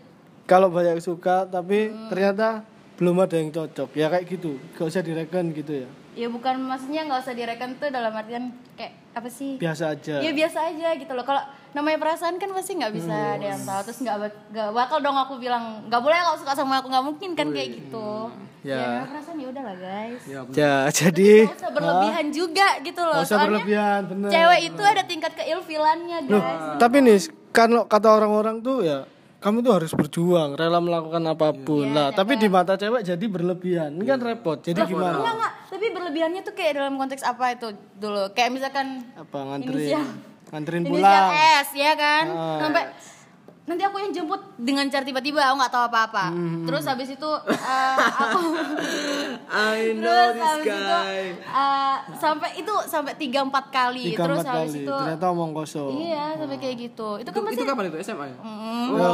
Kalau 0.45 0.69
banyak 0.69 0.97
suka 0.99 1.45
tapi 1.45 1.93
ternyata 2.09 2.65
belum 2.97 3.21
ada 3.21 3.37
yang 3.37 3.53
cocok. 3.53 3.93
Ya 3.93 4.09
kayak 4.09 4.25
gitu. 4.27 4.57
Gak 4.73 4.89
usah 4.89 5.05
direken 5.05 5.53
gitu 5.53 5.85
ya. 5.85 5.89
Ya 6.17 6.27
bukan 6.27 6.59
maksudnya 6.59 7.07
nggak 7.07 7.21
usah 7.21 7.31
direken 7.31 7.79
tuh 7.79 7.95
dalam 7.95 8.11
artian 8.11 8.51
kayak 8.75 8.91
apa 9.13 9.29
sih? 9.29 9.55
Biasa 9.55 9.95
aja. 9.95 10.19
Ya 10.19 10.33
biasa 10.33 10.67
aja 10.67 10.97
gitu 10.97 11.13
loh. 11.13 11.23
Kalau 11.23 11.39
namanya 11.71 12.01
perasaan 12.01 12.41
kan 12.41 12.51
pasti 12.51 12.75
nggak 12.75 12.91
bisa 12.91 13.15
ada 13.39 13.47
yang 13.47 13.63
tahu. 13.63 13.81
Terus 13.87 13.99
nggak 14.03 14.17
bak- 14.19 14.41
nggak 14.51 14.71
bakal 14.73 14.99
dong 14.99 15.15
aku 15.15 15.39
bilang 15.39 15.87
nggak 15.87 16.01
boleh 16.01 16.19
kalau 16.19 16.35
suka 16.35 16.57
sama 16.57 16.81
aku 16.81 16.89
nggak 16.89 17.07
mungkin 17.07 17.31
kan 17.37 17.53
kayak 17.53 17.71
gitu. 17.77 18.35
Ya. 18.67 18.75
Ya, 18.75 19.07
perasaan 19.07 19.37
ya 19.39 19.49
udahlah 19.49 19.77
guys. 19.77 20.23
Ya, 20.51 20.75
jadi 20.91 21.33
Nggak 21.47 21.59
usah 21.63 21.71
berlebihan 21.71 22.27
juga 22.35 22.69
gitu 22.83 23.01
loh. 23.01 23.15
Gak 23.15 23.23
usah 23.23 23.31
Soalnya 23.31 23.47
berlebihan, 23.55 24.01
bener. 24.11 24.29
cewek 24.31 24.61
itu 24.67 24.83
ada 24.83 25.03
tingkat 25.07 25.33
keilfilannya 25.35 26.19
Loh, 26.27 26.43
guys. 26.43 26.61
tapi 26.77 26.97
nih 27.01 27.19
kan 27.49 27.71
kata 27.87 28.09
orang-orang 28.11 28.59
tuh 28.61 28.83
ya 28.83 28.99
kamu 29.39 29.63
tuh 29.63 29.71
harus 29.71 29.95
berjuang, 29.95 30.59
rela 30.59 30.83
melakukan 30.83 31.23
apa 31.23 31.55
pun. 31.55 31.87
lah, 31.95 32.11
tapi 32.11 32.35
di 32.35 32.51
mata 32.51 32.75
cewek 32.75 33.07
jadi 33.07 33.23
berlebihan. 33.23 33.95
Ini 33.95 34.03
kan 34.05 34.19
repot. 34.19 34.59
Jadi 34.59 34.83
Enggak, 34.83 34.91
gimana? 34.91 35.19
enggak. 35.23 35.53
Tapi 35.71 35.87
berlebihannya 35.95 36.41
tuh 36.43 36.55
kayak 36.59 36.73
dalam 36.75 36.99
konteks 36.99 37.23
apa 37.23 37.55
itu 37.55 37.71
dulu? 37.95 38.35
Kayak 38.35 38.51
misalkan 38.51 39.07
Apa 39.15 39.39
nganterin? 39.47 39.79
Inisial. 39.79 40.05
Nganterin 40.51 40.83
inisial 40.83 40.99
pulang. 40.99 41.31
S 41.63 41.71
ya 41.71 41.93
kan? 41.95 42.25
Ah. 42.27 42.59
Sampai 42.59 42.83
nanti 43.69 43.85
aku 43.85 44.01
yang 44.01 44.11
jemput 44.11 44.41
dengan 44.57 44.89
cara 44.89 45.05
tiba-tiba 45.05 45.45
aku 45.45 45.61
nggak 45.61 45.73
tahu 45.77 45.85
apa-apa. 45.93 46.33
Hmm. 46.33 46.65
Terus 46.65 46.85
habis 46.89 47.09
itu 47.13 47.31
eh, 47.77 47.97
aku 48.01 48.41
I 49.53 49.93
terus 50.01 50.37
habis 50.41 50.65
itu 50.65 50.97
eh, 51.53 51.97
sampai 52.17 52.51
itu 52.57 52.75
sampai 52.89 53.13
tiga 53.21 53.45
empat 53.45 53.69
kali. 53.69 54.17
Tiga 54.17 54.25
terus 54.25 54.41
empat 54.41 54.55
habis 54.57 54.73
kali. 54.73 54.85
itu 54.89 54.97
Ternyata 54.97 55.27
omong 55.29 55.53
kosong. 55.53 55.91
iya 56.01 56.33
sampai 56.41 56.57
kayak 56.57 56.77
gitu. 56.81 57.09
Itu 57.21 57.29
kan 57.29 57.41
Itu, 57.45 57.47
masih 57.47 57.59
itu 57.61 57.69
kapan 57.69 57.85
itu 57.93 57.97
SMA 58.01 58.25
ya? 58.25 58.37
Ya. 58.97 59.13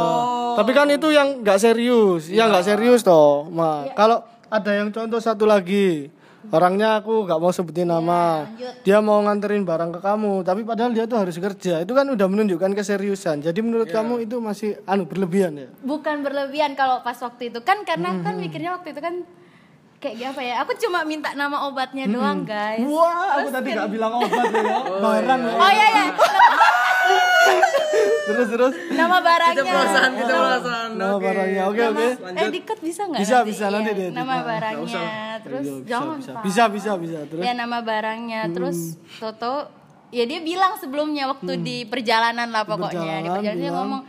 Tapi 0.62 0.70
kan 0.70 0.86
itu 0.86 1.08
yang 1.10 1.28
nggak 1.42 1.58
serius, 1.58 2.30
yang 2.30 2.46
nggak 2.54 2.64
serius 2.64 3.02
toh. 3.02 3.50
Ma, 3.50 3.90
kalau 3.98 4.22
ada 4.46 4.70
yang 4.70 4.94
contoh 4.94 5.18
satu 5.18 5.50
lagi, 5.50 6.14
orangnya 6.48 6.98
aku 6.98 7.22
nggak 7.22 7.38
mau 7.38 7.48
sebutin 7.48 7.86
nama. 7.86 8.44
Dia 8.82 8.98
mau 8.98 9.20
nganterin 9.20 9.62
barang 9.62 9.90
ke 9.90 10.00
kamu, 10.00 10.42
tapi 10.42 10.60
padahal 10.62 10.90
dia 10.90 11.04
tuh 11.04 11.16
harus 11.18 11.34
kerja. 11.34 11.78
Itu 11.78 11.92
kan 11.92 12.04
udah 12.06 12.26
menunjukkan 12.26 12.72
keseriusan. 12.72 13.40
Jadi 13.40 13.60
menurut 13.60 13.86
kamu 13.86 14.20
itu 14.20 14.36
masih 14.38 14.76
anu 14.84 15.04
berlebihan 15.04 15.54
ya? 15.54 15.68
bukan 15.78 16.20
berlebihan 16.20 16.72
kalau 16.72 17.00
pas 17.00 17.16
waktu 17.16 17.48
itu 17.48 17.60
kan 17.60 17.80
karena 17.82 18.10
Hmm, 18.10 18.22
kan 18.22 18.34
mikirnya 18.34 18.72
waktu 18.72 18.90
itu 18.90 19.00
kan 19.00 19.14
kayak 19.96 20.30
apa 20.30 20.42
ya 20.42 20.54
aku 20.58 20.76
cuma 20.76 21.00
minta 21.02 21.32
nama 21.32 21.64
obatnya 21.64 22.04
Hmm, 22.04 22.12
doang 22.12 22.40
guys 22.42 22.84
Wah, 22.84 23.38
aku 23.38 23.48
tadi 23.50 23.72
nggak 23.72 23.88
bilang 23.88 24.12
obat 24.14 24.46
ya, 24.46 24.62
barang. 24.94 25.40
ya. 25.40 25.52
oh 25.56 25.70
iya 25.70 25.86
iya 25.90 26.04
Terus 28.24 28.48
terus. 28.48 28.72
nama 28.90 29.18
barangnya 29.18 29.62
Perasaan 29.62 30.10
kita 30.14 30.32
perasaan. 30.32 30.88
Nama 30.94 31.16
barangnya, 31.18 31.62
oke 31.66 31.82
oke. 31.86 32.06
eh 32.32 32.48
dikat 32.50 32.78
bisa 32.80 33.02
nggak 33.04 33.20
Bisa, 33.20 33.36
nanti? 33.36 33.48
bisa, 33.50 33.64
Iya, 33.64 33.74
nanti 33.74 33.90
deh, 33.92 34.08
nama 34.10 34.36
barangnya 34.40 35.06
terus 35.38 35.60
Iya, 35.62 35.74
bisa, 35.76 35.86
jangan 35.86 36.16
bisa. 36.16 36.30
Pak. 36.30 36.42
bisa 36.42 36.62
bisa 36.68 36.90
bisa 36.96 37.18
terus 37.24 37.38
Hmm. 37.38 37.46
ya 37.46 37.52
nama 37.54 37.78
barangnya 37.80 38.40
terus 38.48 38.78
Toto 39.14 39.54
ya 40.08 40.24
dia 40.24 40.40
bilang 40.40 40.72
sebelumnya 40.76 41.24
waktu 41.28 41.52
di 41.58 41.76
perjalanan 41.84 42.48
lah 42.48 42.62
pokoknya 42.62 42.88
di 42.88 42.96
perjalanan 42.96 43.28
perjalanan 43.34 43.42
dia 43.54 43.62
bilang. 43.62 43.76
ngomong 43.78 44.02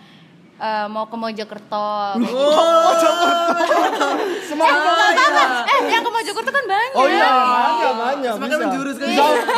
eh, 0.57 0.85
mau 0.87 1.05
ke 1.05 1.15
Mojokerto. 1.15 1.87
Kayak 2.15 2.21
gitu. 2.21 4.07
semangat 4.45 5.65
eh 5.65 5.79
yang 5.85 6.01
ke 6.01 6.11
Mojokerto 6.11 6.49
kan 6.49 6.65
banyak. 6.65 6.93
Oh 6.93 7.05
iya 7.05 7.27
banyak 7.27 7.93
banyak 7.95 8.33
Semakin 8.33 8.49
bisa. 8.51 8.63
menjurus 8.63 8.95
kan. 8.95 9.07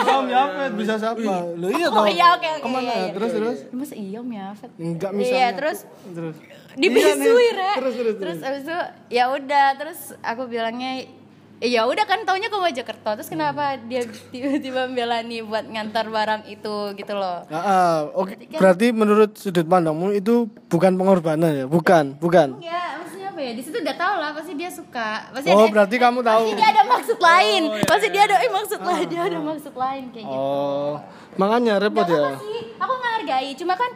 Om 0.09 0.27
Yafet 0.27 0.71
bisa 0.73 0.93
siapa? 0.95 1.33
Lo 1.53 1.67
iya 1.69 1.87
oh 1.87 1.95
toh 1.95 2.05
iya 2.07 2.27
oke 2.31 2.47
oke 2.47 2.59
ke 2.59 2.67
mana? 2.67 2.81
iya, 2.83 2.95
iya. 2.99 3.11
terus 3.11 3.31
terus? 3.31 3.57
Masa 3.71 3.95
iya 3.95 4.17
Om 4.17 4.31
Yafet? 4.31 4.71
enggak 4.77 5.11
misalnya 5.11 5.37
Iya, 5.37 5.49
terus 5.53 5.77
terus. 6.07 6.35
dibisui, 6.73 7.17
Iya. 7.43 7.53
Re. 7.55 7.71
terus 7.75 7.93
terus 7.95 8.15
Terus. 8.17 8.37
abis 8.39 8.61
itu 8.63 8.77
ya 9.09 9.23
udah, 9.29 9.67
terus 9.75 9.99
aku 10.21 10.45
bilangnya 10.45 11.09
"Eh, 11.57 11.69
ya 11.69 11.83
udah 11.83 12.03
kan 12.03 12.21
taunya 12.21 12.47
ke 12.47 12.55
Mojokerto. 12.55 13.09
Terus 13.15 13.27
kenapa 13.27 13.75
dia 13.81 14.01
tiba-tiba 14.29 14.85
membela 14.85 15.19
nih 15.19 15.41
buat 15.41 15.65
ngantar 15.65 16.05
barang 16.05 16.41
itu 16.45 16.73
gitu 16.93 17.13
loh. 17.13 17.41
Ah, 17.47 17.57
ah, 17.57 17.95
oke 18.13 18.37
berarti 18.53 18.91
menurut 18.91 19.33
sudut 19.33 19.63
pandangmu 19.63 20.13
itu 20.13 20.33
bukan 20.67 20.93
pengorbanan 20.93 21.51
ya 21.51 21.65
bukan 21.65 22.13
bukan 22.15 22.59
Ya, 22.59 22.97
maksudnya 22.97 23.27
apa 23.27 23.39
ya? 23.39 23.51
Di 23.51 23.61
situ 23.61 23.77
udah 23.77 23.95
tahu 23.95 24.15
lah, 24.15 24.29
pasti 24.31 24.53
dia 24.53 24.69
suka. 24.69 25.09
Pasti 25.31 25.47
oh 25.47 25.57
ada, 25.59 25.73
berarti 25.73 25.95
kamu 25.97 26.19
tahu 26.21 26.43
pasti 26.43 26.53
dia 26.53 26.67
ada 26.69 26.83
maksud 26.85 27.17
lain. 27.19 27.61
Pasti 27.83 28.07
dia 28.07 28.23
ada 28.23 28.35
eh, 28.37 28.51
maksud 28.51 28.79
lain, 28.79 29.05
dia 29.07 29.21
ada 29.23 29.39
maksud 29.39 29.73
lain 29.73 30.03
kayak 30.11 30.25
gitu. 30.25 30.37
oh 30.37 30.93
makanya 31.35 31.73
repot 31.77 32.01
Gak 32.01 32.13
ya 32.13 32.29
sih, 32.37 32.59
aku 32.75 32.93
ngehargai. 32.95 33.49
Cuma 33.55 33.73
kan 33.73 33.91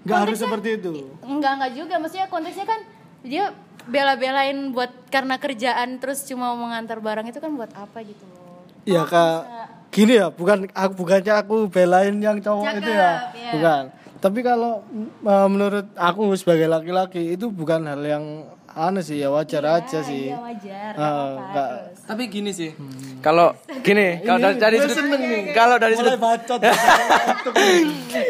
nggak 0.00 0.18
harus 0.18 0.34
konteksnya- 0.34 0.50
seperti 0.50 0.68
itu 0.74 0.90
Enggak 1.20 1.52
enggak 1.58 1.72
juga, 1.74 1.94
maksudnya 1.96 2.26
konteksnya 2.26 2.64
kan 2.64 2.80
dia 3.20 3.44
bela-belain 3.88 4.70
buat 4.70 4.92
karena 5.08 5.40
kerjaan 5.40 5.96
terus 5.96 6.22
cuma 6.28 6.52
mau 6.52 6.68
mengantar 6.68 7.00
barang 7.00 7.26
itu 7.26 7.40
kan 7.40 7.50
buat 7.56 7.72
apa 7.72 8.04
gitu 8.04 8.24
loh. 8.28 8.62
Iya 8.84 9.02
kak, 9.04 9.40
gini 9.92 10.16
ya, 10.16 10.28
bukan 10.32 10.68
aku 10.72 10.92
bukannya 10.96 11.34
aku 11.34 11.56
belain 11.68 12.16
yang 12.20 12.40
cowok 12.40 12.64
Cakep, 12.64 12.80
itu 12.80 12.90
ya, 12.92 13.12
iya. 13.36 13.50
bukan. 13.52 13.82
Tapi 14.18 14.38
kalau 14.42 14.82
mm, 14.88 15.24
uh, 15.24 15.48
menurut 15.48 15.86
aku 15.94 16.32
sebagai 16.34 16.66
laki-laki 16.66 17.36
itu 17.36 17.52
bukan 17.52 17.84
hal 17.84 18.00
yang 18.00 18.24
aneh 18.68 19.02
sih 19.02 19.18
ya 19.18 19.28
wajar 19.28 19.64
aja 19.64 20.00
sih. 20.00 20.32
Iya 20.32 20.38
wajar, 20.40 20.92
apa-apa 20.94 21.42
nggak- 21.52 21.72
terus. 21.84 21.98
Tapi 22.08 22.22
gini 22.28 22.50
sih. 22.50 22.70
Kalau 23.18 23.52
gini, 23.82 24.22
kalau 24.22 24.38
dari, 24.38 24.56
dari 24.56 24.76
sudut 24.78 25.20
kalau 25.52 25.76
dari 25.76 25.94
sudut 25.98 26.16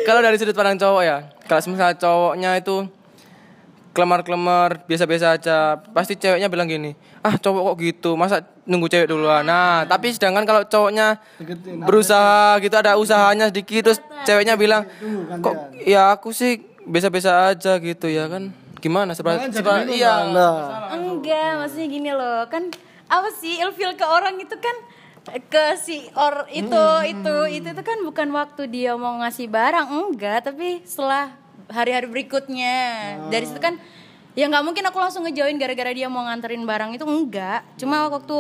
kalau 0.09 0.21
dari 0.25 0.37
sudut 0.41 0.57
pandang 0.57 0.81
cowok 0.81 1.03
ya, 1.05 1.19
kalau 1.47 1.61
misalnya 1.71 1.97
cowoknya 1.97 2.51
itu 2.59 2.77
kelemar-kelemar 3.99 4.87
biasa-biasa 4.87 5.35
aja, 5.35 5.83
pasti 5.91 6.15
ceweknya 6.15 6.47
bilang 6.47 6.71
gini, 6.71 6.95
ah 7.27 7.35
cowok 7.35 7.75
kok 7.75 7.77
gitu, 7.83 8.11
masa 8.15 8.47
nunggu 8.63 8.87
cewek 8.87 9.11
duluan. 9.11 9.43
Nah, 9.43 9.83
tapi 9.91 10.15
sedangkan 10.15 10.47
kalau 10.47 10.63
cowoknya 10.71 11.19
berusaha 11.83 12.63
gitu 12.63 12.79
ada 12.79 12.95
usahanya 12.95 13.51
sedikit 13.51 13.91
terus 13.91 13.99
ceweknya 14.23 14.55
bilang, 14.55 14.87
kok 15.43 15.75
ya 15.83 16.15
aku 16.15 16.31
sih 16.31 16.63
biasa-biasa 16.87 17.51
aja 17.51 17.83
gitu 17.83 18.07
ya 18.07 18.31
kan, 18.31 18.55
gimana 18.79 19.19
seperti 19.19 19.59
iya. 19.59 19.67
kan? 19.67 20.31
Nah, 20.31 20.95
Enggak, 20.95 21.67
maksudnya 21.67 21.87
gini 21.91 22.11
loh, 22.15 22.47
kan 22.47 22.71
apa 23.11 23.29
sih 23.35 23.59
ilfil 23.59 23.99
ke 23.99 24.07
orang 24.07 24.39
itu 24.39 24.55
kan 24.63 24.77
ke 25.29 25.77
si 25.77 26.09
or 26.17 26.49
itu 26.49 26.73
Hmm. 26.73 27.05
itu 27.05 27.61
itu 27.61 27.69
itu 27.69 27.83
kan 27.85 27.99
bukan 28.01 28.29
waktu 28.33 28.65
dia 28.73 28.97
mau 28.97 29.21
ngasih 29.21 29.49
barang 29.53 29.89
enggak 29.93 30.49
tapi 30.49 30.81
setelah 30.89 31.37
hari-hari 31.69 32.09
berikutnya. 32.09 32.77
Ah. 32.77 33.31
dari 33.31 33.45
situ 33.45 33.61
kan 33.61 33.77
ya 34.33 34.47
nggak 34.49 34.65
mungkin 34.65 34.85
aku 34.87 34.99
langsung 35.01 35.27
ngejoin 35.27 35.57
gara-gara 35.61 35.91
dia 35.93 36.09
mau 36.09 36.25
nganterin 36.25 36.65
barang 36.65 36.91
itu 36.97 37.05
enggak. 37.05 37.65
Cuma 37.77 38.09
waktu 38.09 38.37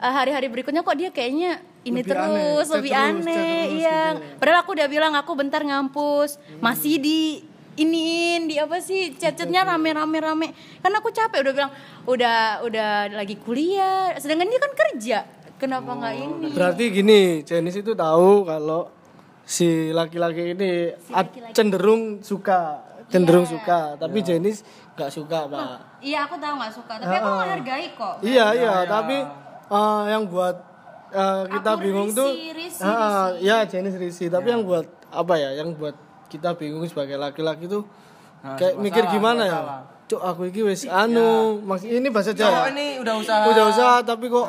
uh, 0.00 0.12
hari-hari 0.12 0.48
berikutnya 0.48 0.86
kok 0.86 0.96
dia 0.96 1.10
kayaknya 1.12 1.60
ini 1.80 2.04
Lebih 2.04 2.12
aneh, 2.12 2.28
terus 2.28 2.68
chat 2.68 2.76
lebih 2.76 2.92
terus, 2.92 3.08
aneh 3.08 3.24
terus 3.24 3.80
iya. 3.80 4.00
gitu 4.12 4.20
ya. 4.20 4.36
padahal 4.36 4.58
aku 4.60 4.70
udah 4.76 4.88
bilang 4.92 5.12
aku 5.16 5.32
bentar 5.32 5.62
ngampus 5.64 6.36
masih 6.60 7.00
di 7.00 7.20
iniin 7.80 8.44
di 8.44 8.60
apa 8.60 8.84
sih 8.84 9.16
chat-chatnya 9.16 9.64
rame-rame 9.64 10.18
rame 10.20 10.48
kan 10.84 10.92
aku 10.92 11.08
capek 11.08 11.40
udah 11.40 11.52
bilang 11.56 11.72
udah 12.04 12.36
udah 12.66 12.88
lagi 13.16 13.36
kuliah. 13.40 14.12
Sedangkan 14.20 14.48
dia 14.48 14.60
kan 14.60 14.72
kerja. 14.76 15.18
Kenapa 15.60 15.92
nggak 15.92 16.14
Oh, 16.16 16.24
ini? 16.24 16.48
Berarti 16.56 16.84
gini, 16.88 17.20
Jenis 17.44 17.84
itu 17.84 17.92
tahu 17.92 18.48
kalau 18.48 18.88
si 19.50 19.66
laki-laki 19.90 20.54
ini 20.54 20.70
ad- 21.10 21.34
cenderung 21.50 22.22
suka, 22.22 22.78
cenderung 23.06 23.42
suka, 23.44 23.98
tapi 23.98 24.22
Jenis 24.22 24.62
nggak 24.94 25.10
suka 25.10 25.38
pak. 25.44 25.98
iya 26.00 26.22
aku 26.22 26.36
tahu 26.36 26.54
nggak 26.54 26.72
suka 26.72 26.92
tapi 26.94 27.14
aku 27.16 27.28
menghargai 27.34 27.88
kok 27.90 28.14
Iya 28.22 28.46
iya, 28.54 28.74
tapi 28.86 29.16
eh, 29.66 30.02
yang 30.06 30.24
buat 30.24 30.56
eh, 31.10 31.42
kita 31.50 31.70
Aku 31.72 31.82
bingung 31.82 32.08
risih, 32.08 32.20
tuh, 32.20 32.30
risih, 32.54 32.84
Ah, 32.84 33.34
ya 33.34 33.64
jenis 33.64 33.94
risi. 33.96 34.24
Tapi 34.26 34.46
yang 34.48 34.62
buat 34.62 34.86
apa 35.10 35.34
ya? 35.34 35.50
Yang 35.56 35.74
buat 35.74 35.96
kita 36.28 36.54
bingung 36.54 36.84
sebagai 36.84 37.16
laki-laki 37.16 37.66
tuh 37.66 37.82
kayak 38.40 38.78
mikir 38.78 39.02
gimana 39.08 39.42
ya? 39.42 39.58
Cuk 40.06 40.18
aku 40.18 40.42
iki 40.44 40.62
wis 40.62 40.84
anu, 40.84 41.58
maksud 41.60 41.86
ini 41.88 42.08
bahasa 42.08 42.30
Cowok 42.30 42.50
Jawa. 42.52 42.66
ini 42.68 42.98
udah 42.98 43.14
usaha. 43.16 43.42
Udah 43.46 43.64
usaha 43.66 43.96
tapi 44.00 44.26
kok 44.26 44.46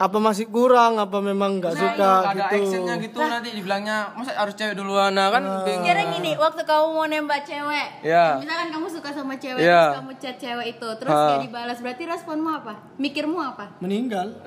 apa 0.00 0.16
masih 0.16 0.48
kurang? 0.48 0.96
Apa 0.96 1.20
memang 1.20 1.60
nggak 1.60 1.76
suka 1.76 1.92
Nah, 1.92 2.32
ada 2.32 2.48
gitu? 2.48 2.56
actionnya 2.64 2.94
gitu 2.96 3.20
nanti 3.20 3.52
dibilangnya 3.52 4.08
masa 4.16 4.32
harus 4.32 4.56
cewek 4.56 4.72
duluan 4.72 5.12
nah 5.12 5.28
kan 5.28 5.44
bingung. 5.60 5.84
Kira 5.84 6.08
gini, 6.08 6.32
waktu 6.34 6.64
kamu 6.64 6.86
mau 6.88 7.04
nembak 7.04 7.44
cewek, 7.44 7.86
Iya. 8.00 8.40
misalkan 8.40 8.68
kamu 8.72 8.86
suka 8.88 9.12
sama 9.12 9.36
cewek, 9.36 9.60
Iya. 9.60 9.76
terus 9.84 9.96
kamu 10.00 10.12
chat 10.16 10.36
cewek 10.40 10.66
itu, 10.72 10.88
terus 10.96 11.12
Ha. 11.12 11.20
dia 11.26 11.38
dibalas, 11.44 11.78
berarti 11.78 12.02
responmu 12.08 12.48
apa? 12.50 12.72
Mikirmu 12.96 13.38
apa? 13.38 13.76
Meninggal. 13.78 14.40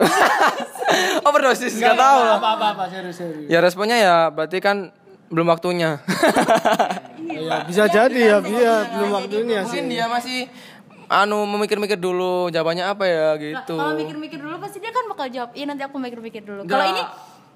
Overdosis 1.28 1.78
nggak 1.78 1.96
tahu 1.96 2.20
lah. 2.20 2.38
Apa 2.38 2.50
apa 2.52 2.66
apa 2.74 2.84
serius 2.90 3.16
serius. 3.16 3.46
Ya 3.46 3.62
responnya 3.62 3.98
ya 3.98 4.18
berarti 4.30 4.58
kan 4.58 4.90
belum 5.30 5.48
waktunya. 5.48 6.02
Ya, 7.24 7.66
bisa 7.66 7.88
jadi 7.88 8.20
ya, 8.20 8.38
iya 8.42 8.76
belum 8.92 9.10
waktunya 9.12 9.60
sih. 9.64 9.82
Mungkin 9.82 9.86
dia 9.90 10.06
masih 10.06 10.40
anu 11.14 11.46
memikir-mikir 11.46 12.02
dulu 12.02 12.50
jawabannya 12.50 12.90
apa 12.90 13.06
ya 13.06 13.30
gitu. 13.38 13.78
Kalau 13.78 13.94
mikir-mikir 13.94 14.42
dulu 14.42 14.58
pasti 14.58 14.82
dia 14.82 14.90
kan 14.90 15.06
bakal 15.06 15.30
jawab, 15.30 15.54
iya 15.54 15.66
nanti 15.70 15.86
aku 15.86 16.02
mikir-mikir 16.02 16.42
dulu. 16.42 16.66
Kalau 16.66 16.86
ini 16.90 17.02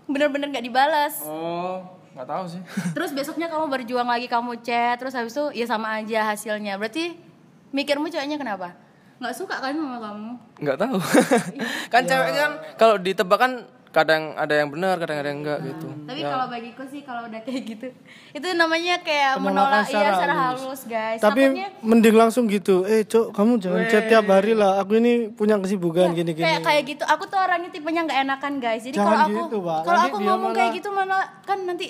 bener-bener 0.06 0.48
nggak 0.54 0.66
dibalas. 0.70 1.26
Oh, 1.26 1.82
nggak 2.14 2.28
tahu 2.30 2.44
sih. 2.46 2.62
Terus 2.96 3.12
besoknya 3.18 3.50
kamu 3.50 3.66
berjuang 3.66 4.06
lagi 4.06 4.30
kamu 4.30 4.62
chat, 4.62 5.02
terus 5.02 5.18
habis 5.18 5.34
itu 5.34 5.58
ya 5.58 5.66
sama 5.66 5.98
aja 5.98 6.30
hasilnya. 6.30 6.78
Berarti 6.78 7.18
mikirmu 7.74 8.14
ceweknya 8.14 8.38
kenapa? 8.38 8.78
Nggak 9.18 9.34
suka 9.34 9.58
kan 9.58 9.74
sama 9.74 9.98
kamu? 9.98 10.32
Nggak 10.62 10.78
tahu. 10.78 10.98
kan 11.94 12.02
cewek 12.06 12.32
kan 12.38 12.52
kalau 12.78 12.96
ditebak 13.02 13.40
kan 13.42 13.52
kadang 13.98 14.38
ada 14.38 14.54
yang 14.54 14.70
benar, 14.70 15.02
kadang 15.02 15.18
ada 15.18 15.30
yang 15.34 15.42
enggak 15.42 15.60
gitu. 15.66 15.88
Tapi 16.06 16.22
kalau 16.22 16.46
bagiku 16.46 16.84
sih 16.86 17.02
kalau 17.02 17.26
udah 17.26 17.42
kayak 17.42 17.62
gitu, 17.66 17.88
itu 18.32 18.48
namanya 18.54 19.02
kayak 19.02 19.42
menolak 19.42 19.90
iya 19.90 20.14
secara 20.14 20.34
halus. 20.34 20.62
halus, 20.62 20.82
guys. 20.86 21.18
Tapi 21.18 21.42
Takutnya 21.50 21.68
mending 21.82 22.16
langsung 22.16 22.46
gitu. 22.46 22.86
Eh, 22.86 23.02
Cok, 23.02 23.34
kamu 23.34 23.58
jangan 23.58 23.82
chat 23.90 24.06
tiap 24.06 24.30
hari 24.30 24.54
lah. 24.54 24.78
Aku 24.78 24.96
ini 24.96 25.34
punya 25.34 25.58
kesibukan 25.58 26.14
gini-gini. 26.14 26.46
kayak 26.46 26.62
kayak 26.62 26.84
gitu. 26.86 27.04
Aku 27.04 27.26
tuh 27.26 27.42
orangnya 27.42 27.74
tipenya 27.74 28.06
nggak 28.06 28.20
enakan, 28.22 28.54
guys. 28.62 28.86
Jadi 28.86 28.94
kalau 28.94 29.18
aku 29.18 29.40
gitu, 29.42 29.58
kalau 29.66 30.00
aku 30.00 30.18
ngomong 30.22 30.52
kayak 30.52 30.62
malah- 30.62 30.78
gitu 30.78 30.90
malah 30.94 31.24
kan 31.42 31.58
nanti 31.66 31.88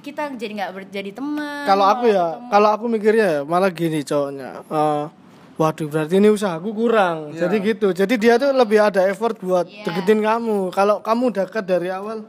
kita 0.00 0.22
jadi 0.36 0.52
nggak 0.54 0.70
ber- 0.70 0.92
jadi 0.92 1.10
teman 1.10 1.66
Kalau 1.66 1.82
aku 1.82 2.06
ya, 2.06 2.38
kalau 2.46 2.68
aku 2.70 2.84
mikirnya 2.86 3.26
ya 3.26 3.40
malah 3.42 3.72
gini 3.72 4.04
cowoknya. 4.04 4.62
eh, 4.62 5.04
waduh 5.56 5.88
berarti 5.88 6.14
ini 6.16 6.28
usahaku 6.28 6.70
kurang. 6.70 7.32
Jadi 7.32 7.56
gitu. 7.60 7.88
Jadi 7.90 8.14
dia 8.16 8.36
tuh 8.36 8.52
lebih 8.52 8.78
ada 8.78 9.00
effort 9.04 9.36
buat 9.38 9.64
Iya. 9.64 9.84
deketin 9.84 10.20
kamu. 10.20 10.68
Kalau 10.70 11.00
kamu 11.00 11.32
dekat 11.32 11.64
dari 11.64 11.88
awal, 11.88 12.28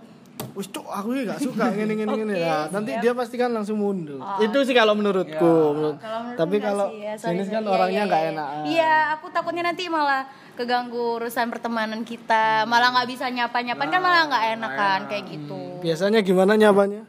wis 0.54 0.68
cuk 0.68 0.86
aku 0.86 1.12
ini 1.12 1.28
gak 1.28 1.42
suka 1.42 1.68
gini 1.72 1.94
gini 1.94 2.14
gini. 2.14 2.34
Nah, 2.40 2.70
nanti 2.70 2.96
dia 2.98 3.12
pasti 3.12 3.36
kan 3.36 3.50
langsung 3.50 3.78
mundur. 3.78 4.22
Itu 4.40 4.64
sih 4.64 4.72
kalau 4.72 4.94
menurutku. 4.94 5.54
Menurut- 5.74 5.98
Oh. 5.98 6.00
Kalau 6.00 6.20
menurutku 6.24 6.40
Tapi 6.40 6.56
kalau 6.58 6.88
sih 6.88 7.00
ya, 7.02 7.14
sorry, 7.14 7.32
jenis 7.36 7.48
kan. 7.50 7.62
Iya, 7.62 7.70
orangnya 7.70 7.94
iya, 7.96 8.08
nggak 8.08 8.22
iya. 8.22 8.32
enak. 8.32 8.50
Iya, 8.66 8.94
aku 9.14 9.26
takutnya 9.30 9.64
nanti 9.66 9.84
malah 9.88 10.22
keganggu 10.54 11.22
urusan 11.22 11.48
pertemanan 11.50 12.02
kita, 12.02 12.64
malah 12.64 12.90
nggak 12.92 13.08
bisa 13.08 13.26
nyapa-nyapan 13.28 13.88
kan 13.88 14.00
malah 14.00 14.22
nggak 14.26 14.46
enak 14.56 14.72
kan 14.74 15.00
kayak 15.06 15.24
gitu. 15.28 15.60
Biasanya 15.80 16.20
gimana 16.22 16.54
nyapanya? 16.54 17.02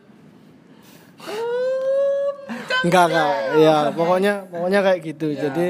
Enggak 2.78 3.04
enggak. 3.08 3.30
Ya, 3.58 3.76
pokoknya 3.90 4.32
pokoknya 4.46 4.80
kayak 4.82 5.00
gitu. 5.04 5.28
Jadi 5.34 5.66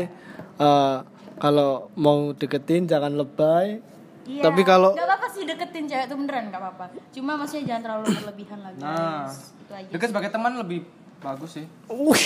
eh, 0.58 0.96
kalau 1.36 1.70
mau 1.94 2.32
deketin 2.32 2.84
jangan 2.84 3.14
lebay. 3.14 3.78
Iya. 4.24 4.42
Tapi 4.44 4.60
kalau 4.60 4.92
nggak 4.92 5.06
apa-apa 5.06 5.26
sih 5.30 5.42
deketin 5.42 5.84
cewek 5.86 6.04
itu 6.04 6.14
beneran 6.14 6.44
nggak 6.48 6.60
apa-apa. 6.60 6.84
Cuma 7.10 7.32
maksudnya 7.34 7.64
jangan 7.66 7.82
terlalu 7.82 8.04
berlebihan 8.14 8.58
lagi. 8.60 8.78
Nah, 8.78 9.24
Itu 9.30 9.72
aja. 9.72 9.88
dekat 9.88 10.08
sebagai 10.10 10.30
teman 10.30 10.52
lebih 10.54 10.80
bagus 11.18 11.50
sih. 11.54 11.66
Wih, 11.88 12.24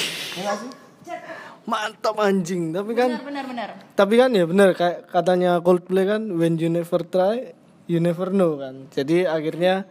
mantap 1.65 2.17
anjing. 2.19 2.71
Tapi 2.71 2.91
kan 2.93 3.09
Benar 3.13 3.25
benar 3.25 3.45
benar. 3.47 3.69
tapi 3.95 4.15
kan 4.17 4.31
ya 4.31 4.45
bener 4.45 4.73
kayak 4.73 5.07
katanya 5.07 5.59
Coldplay 5.61 6.05
kan 6.05 6.27
when 6.33 6.57
you 6.57 6.67
never 6.69 7.01
try 7.01 7.55
you 7.87 7.99
never 7.99 8.31
know 8.31 8.57
kan. 8.57 8.91
Jadi 8.91 9.23
akhirnya 9.25 9.87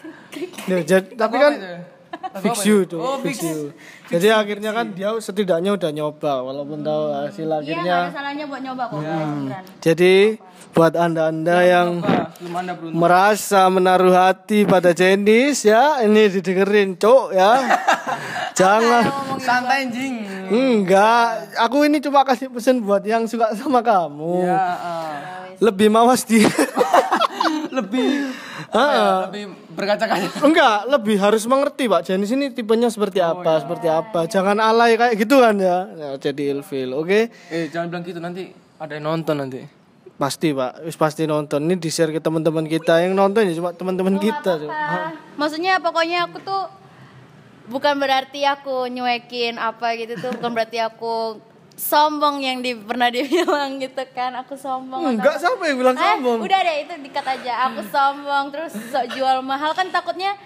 Nah, 0.68 0.80
jad- 0.84 1.12
tapi 1.14 1.36
kan 1.38 1.54
fix 2.40 2.64
you 2.64 2.84
tuh, 2.84 2.98
Oh, 2.98 3.18
fix 3.20 3.38
fix. 3.38 3.46
you. 3.46 3.72
Jadi 4.08 4.28
akhirnya 4.30 4.72
kan 4.72 4.92
dia 4.92 5.12
setidaknya 5.14 5.74
udah 5.74 5.90
nyoba 5.90 6.42
walaupun 6.42 6.80
tahu 6.80 7.04
hasil 7.18 7.46
Iya 7.46 7.56
akhirnya. 7.58 7.98
ada 8.02 8.12
salahnya 8.12 8.46
buat 8.46 8.62
nyoba 8.62 8.84
kok 8.86 8.98
beneran. 8.98 9.64
Jadi 9.80 10.16
buat 10.72 10.94
anda-anda 10.94 11.58
yang 11.62 11.90
Apa? 12.00 12.32
Belum 12.34 12.56
anda 12.56 12.74
merasa 12.90 13.68
menaruh 13.68 14.14
hati 14.14 14.64
pada 14.64 14.92
jenis 14.92 15.64
ya 15.64 16.00
ini 16.02 16.32
didengerin 16.32 16.96
cok 16.96 17.26
ya 17.30 17.52
jangan 18.60 19.04
Santai 19.38 19.86
anjing. 19.86 20.24
enggak 20.48 21.28
aku 21.58 21.84
ini 21.84 22.00
cuma 22.00 22.24
kasih 22.24 22.48
pesan 22.48 22.80
buat 22.80 23.04
yang 23.04 23.24
suka 23.26 23.52
sama 23.54 23.80
kamu 23.80 24.44
Ya, 24.44 24.58
ah. 24.58 25.12
lebih 25.60 25.88
mawas 25.88 26.24
dia 26.24 26.48
lebih 27.72 28.32
Ah, 28.72 29.28
lebih 29.28 29.52
berkaca-kaca. 29.72 30.28
enggak 30.48 30.78
lebih 30.88 31.18
harus 31.18 31.44
mengerti 31.46 31.88
pak. 31.88 32.04
Jenis 32.04 32.32
ini 32.32 32.52
tipenya 32.52 32.88
seperti 32.88 33.20
apa 33.20 33.60
seperti 33.60 33.88
apa. 33.88 34.28
Jangan 34.28 34.58
alay 34.58 34.96
kayak 34.96 35.16
gitu 35.16 35.40
kan 35.40 35.56
ya, 35.56 35.88
Ya, 35.92 36.10
jadi 36.20 36.54
ilfil 36.54 36.92
oke? 36.92 37.32
Eh, 37.50 37.66
jangan 37.70 37.88
bilang 37.90 38.04
gitu. 38.04 38.20
Nanti 38.20 38.52
ada 38.78 38.94
yang 38.94 39.06
nonton 39.06 39.38
nanti. 39.38 39.62
pasti 40.16 40.54
pak. 40.54 40.86
Wis 40.86 40.94
pasti 40.94 41.26
nonton. 41.26 41.66
Ini 41.66 41.76
di 41.76 41.90
share 41.90 42.14
ke 42.14 42.22
teman-teman 42.22 42.64
kita. 42.66 43.02
Yang 43.02 43.18
nonton 43.18 43.42
ya 43.42 43.54
cuma 43.58 43.74
teman-teman 43.74 44.16
kita 44.16 44.62
Cok. 44.62 44.70
Ah, 44.70 45.10
maksudnya 45.34 45.82
pokoknya 45.82 46.30
aku 46.30 46.38
tuh 46.42 46.70
bukan 47.66 47.98
berarti 47.98 48.46
aku 48.46 48.86
nyuekin 48.86 49.58
apa 49.58 49.98
gitu 49.98 50.22
tuh. 50.22 50.32
Bukan 50.38 50.52
berarti 50.54 50.78
aku 50.78 51.42
sombong 51.82 52.38
yang 52.38 52.62
di, 52.62 52.78
pernah 52.78 53.10
dibilang 53.10 53.82
gitu 53.82 54.06
kan 54.14 54.38
aku 54.38 54.54
sombong 54.54 55.02
atau 55.02 55.12
enggak 55.18 55.36
siapa 55.36 55.64
yang 55.66 55.78
bilang 55.82 55.96
Eh, 55.98 56.02
sombong 56.06 56.38
udah 56.46 56.60
deh 56.62 56.78
itu 56.86 56.94
dikat 57.02 57.26
aja. 57.26 57.54
Aku 57.68 57.82
sombong 57.90 58.46
terus 58.54 58.74
sok 58.94 59.06
jual 59.12 59.42
mahal 59.42 59.74
kan 59.74 59.90
takutnya 59.90 60.38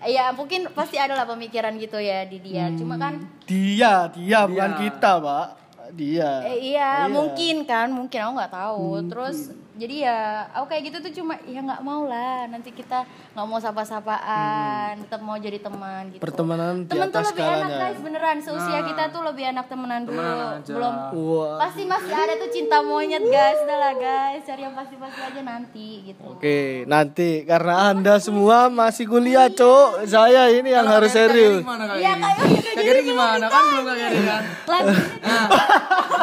ya 0.00 0.32
mungkin 0.32 0.64
pasti 0.72 0.96
ada 0.96 1.12
lah 1.12 1.28
pemikiran 1.28 1.76
gitu 1.76 2.00
ya 2.00 2.24
di 2.24 2.40
dia. 2.40 2.72
Cuma 2.72 2.96
kan 2.96 3.20
Dia, 3.44 4.08
dia 4.08 4.48
bukan 4.48 4.72
kita, 4.80 5.20
Pak. 5.20 5.46
Dia. 5.90 6.46
eh, 6.46 6.70
iya, 6.70 7.10
mungkin 7.10 7.66
kan, 7.66 7.90
mungkin 7.90 8.22
aku 8.22 8.32
nggak 8.38 8.54
tahu. 8.54 8.86
Terus 9.10 9.50
jadi 9.80 9.96
ya 10.04 10.44
aku 10.52 10.66
kayak 10.68 10.82
gitu 10.92 10.98
tuh 11.00 11.12
cuma 11.16 11.40
ya 11.48 11.64
nggak 11.64 11.80
mau 11.80 12.04
lah. 12.04 12.44
Nanti 12.52 12.68
kita 12.76 13.08
nggak 13.32 13.46
mau 13.48 13.56
sapa-sapaan, 13.56 15.00
tetap 15.00 15.20
mau 15.24 15.40
jadi 15.40 15.56
teman 15.56 16.12
gitu. 16.12 16.20
Pertemanan 16.20 16.84
di 16.84 16.92
Temen 16.92 17.08
tuh 17.08 17.24
lebih 17.24 17.46
enak 17.48 17.70
guys 17.72 17.98
beneran 18.04 18.36
seusia 18.44 18.84
kita 18.84 19.08
tuh 19.08 19.24
lebih 19.24 19.44
enak 19.56 19.64
temenan 19.72 20.04
dulu. 20.04 20.20
Belum 20.68 20.94
Wah. 21.16 21.56
pasti 21.64 21.88
masih 21.88 22.12
ada 22.12 22.34
tuh 22.36 22.50
cinta 22.52 22.84
monyet 22.84 23.24
guys, 23.24 23.58
udah 23.64 23.78
lah 23.80 23.94
guys, 23.96 24.44
cari 24.44 24.62
yang 24.68 24.76
pasti-pasti 24.76 25.20
aja 25.24 25.40
nanti 25.40 25.88
gitu. 26.12 26.22
Oke, 26.28 26.84
nanti 26.84 27.48
karena 27.48 27.88
Anda 27.96 28.20
semua 28.20 28.68
masih 28.68 29.08
kuliah, 29.08 29.48
Cok. 29.48 30.04
Saya 30.04 30.52
ini 30.52 30.68
yang 30.68 30.84
harus 30.84 31.08
serius. 31.08 31.64
Iya 31.96 32.12
Giri? 32.20 32.60
kayak 32.76 32.84
kayak 32.84 33.04
gimana? 33.08 33.46
Kan 33.48 33.62
belum 33.72 33.84
Kak 33.88 33.96
Giri 33.96 34.20
kan? 34.28 34.42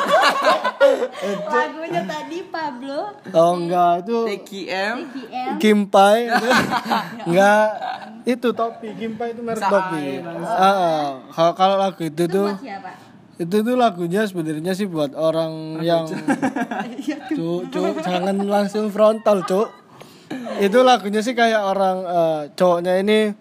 lagunya, 0.87 1.51
lagunya 1.51 2.01
tadi 2.07 2.37
Pablo. 2.47 2.99
Oh, 3.33 3.51
enggak, 3.57 3.93
itu 4.05 4.17
TKM. 4.27 4.97
KM 5.07 5.55
Kimpai. 5.59 6.19
enggak, 7.27 7.67
itu 8.27 8.47
topi. 8.51 8.87
Kimpai 8.95 9.31
itu 9.31 9.41
merek 9.41 9.63
topi. 9.63 10.19
Ah, 10.43 11.23
kalau 11.31 11.53
kalau 11.55 11.75
lagu 11.79 12.01
itu 12.03 12.23
tuh 12.27 12.51
itu 13.37 13.55
tuh 13.61 13.75
lagunya 13.77 14.25
sebenarnya 14.25 14.73
sih 14.73 14.89
buat 14.89 15.13
orang 15.13 15.77
yang 15.85 16.09
cuk 17.37 17.69
cuk 17.69 17.95
jangan 18.01 18.35
langsung 18.43 18.89
frontal 18.89 19.45
cuk. 19.45 19.69
Itu 20.59 20.83
lagunya 20.83 21.21
sih 21.21 21.37
kayak 21.37 21.61
orang 21.61 21.97
eh, 22.03 22.41
cowoknya 22.57 22.93
ini 22.99 23.31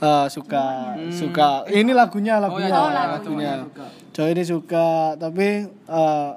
eh, 0.00 0.26
suka 0.32 0.96
suka. 1.12 1.68
Ini 1.68 1.92
lagunya 1.92 2.40
lagunya 2.40 2.72
lagunya. 2.72 3.52
cowok 4.16 4.30
ini 4.32 4.42
suka 4.48 5.20
tapi 5.20 5.68
eh, 5.68 6.30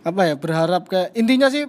apa 0.00 0.20
ya 0.24 0.34
berharap 0.36 0.88
kayak 0.88 1.12
intinya 1.12 1.52
sih 1.52 1.68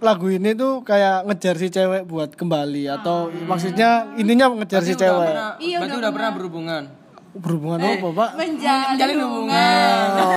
lagu 0.00 0.32
ini 0.32 0.56
tuh 0.56 0.80
kayak 0.80 1.28
ngejar 1.28 1.54
si 1.60 1.68
cewek 1.68 2.08
buat 2.08 2.32
kembali 2.32 2.88
atau 2.88 3.28
maksudnya 3.44 4.08
intinya 4.16 4.48
ngejar 4.56 4.82
si 4.82 4.96
cewek. 4.96 5.60
Iya, 5.60 5.76
Berarti 5.78 5.96
udah 6.00 6.12
pernah. 6.12 6.32
berhubungan. 6.34 6.84
berhubungan 7.30 7.78
apa 7.78 8.08
pak? 8.10 8.30
menjalin 8.34 9.18
hubungan. 9.22 10.06
Oh, 10.18 10.34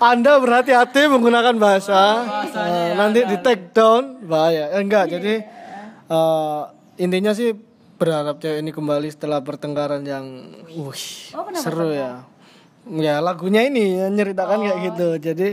Anda 0.00 0.40
berhati-hati 0.40 1.12
menggunakan 1.12 1.60
bahasa. 1.60 2.24
Eh, 2.48 2.96
nanti 2.96 3.20
di 3.28 3.36
take 3.44 3.76
down 3.76 4.24
bahaya. 4.24 4.72
Eh, 4.72 4.80
enggak, 4.80 5.12
jadi 5.12 5.44
eh, 6.08 6.60
intinya 6.96 7.36
sih 7.36 7.52
berharap 8.00 8.40
cewek 8.40 8.64
ini 8.64 8.72
kembali 8.72 9.12
setelah 9.12 9.44
pertengkaran 9.44 10.08
yang 10.08 10.56
wih, 10.72 11.36
seru 11.60 11.92
ya. 11.92 12.24
Ya 12.88 13.20
lagunya 13.20 13.68
ini 13.68 14.00
yang 14.00 14.16
nyeritakan 14.16 14.58
kayak 14.64 14.78
gitu. 14.88 15.08
Jadi 15.20 15.48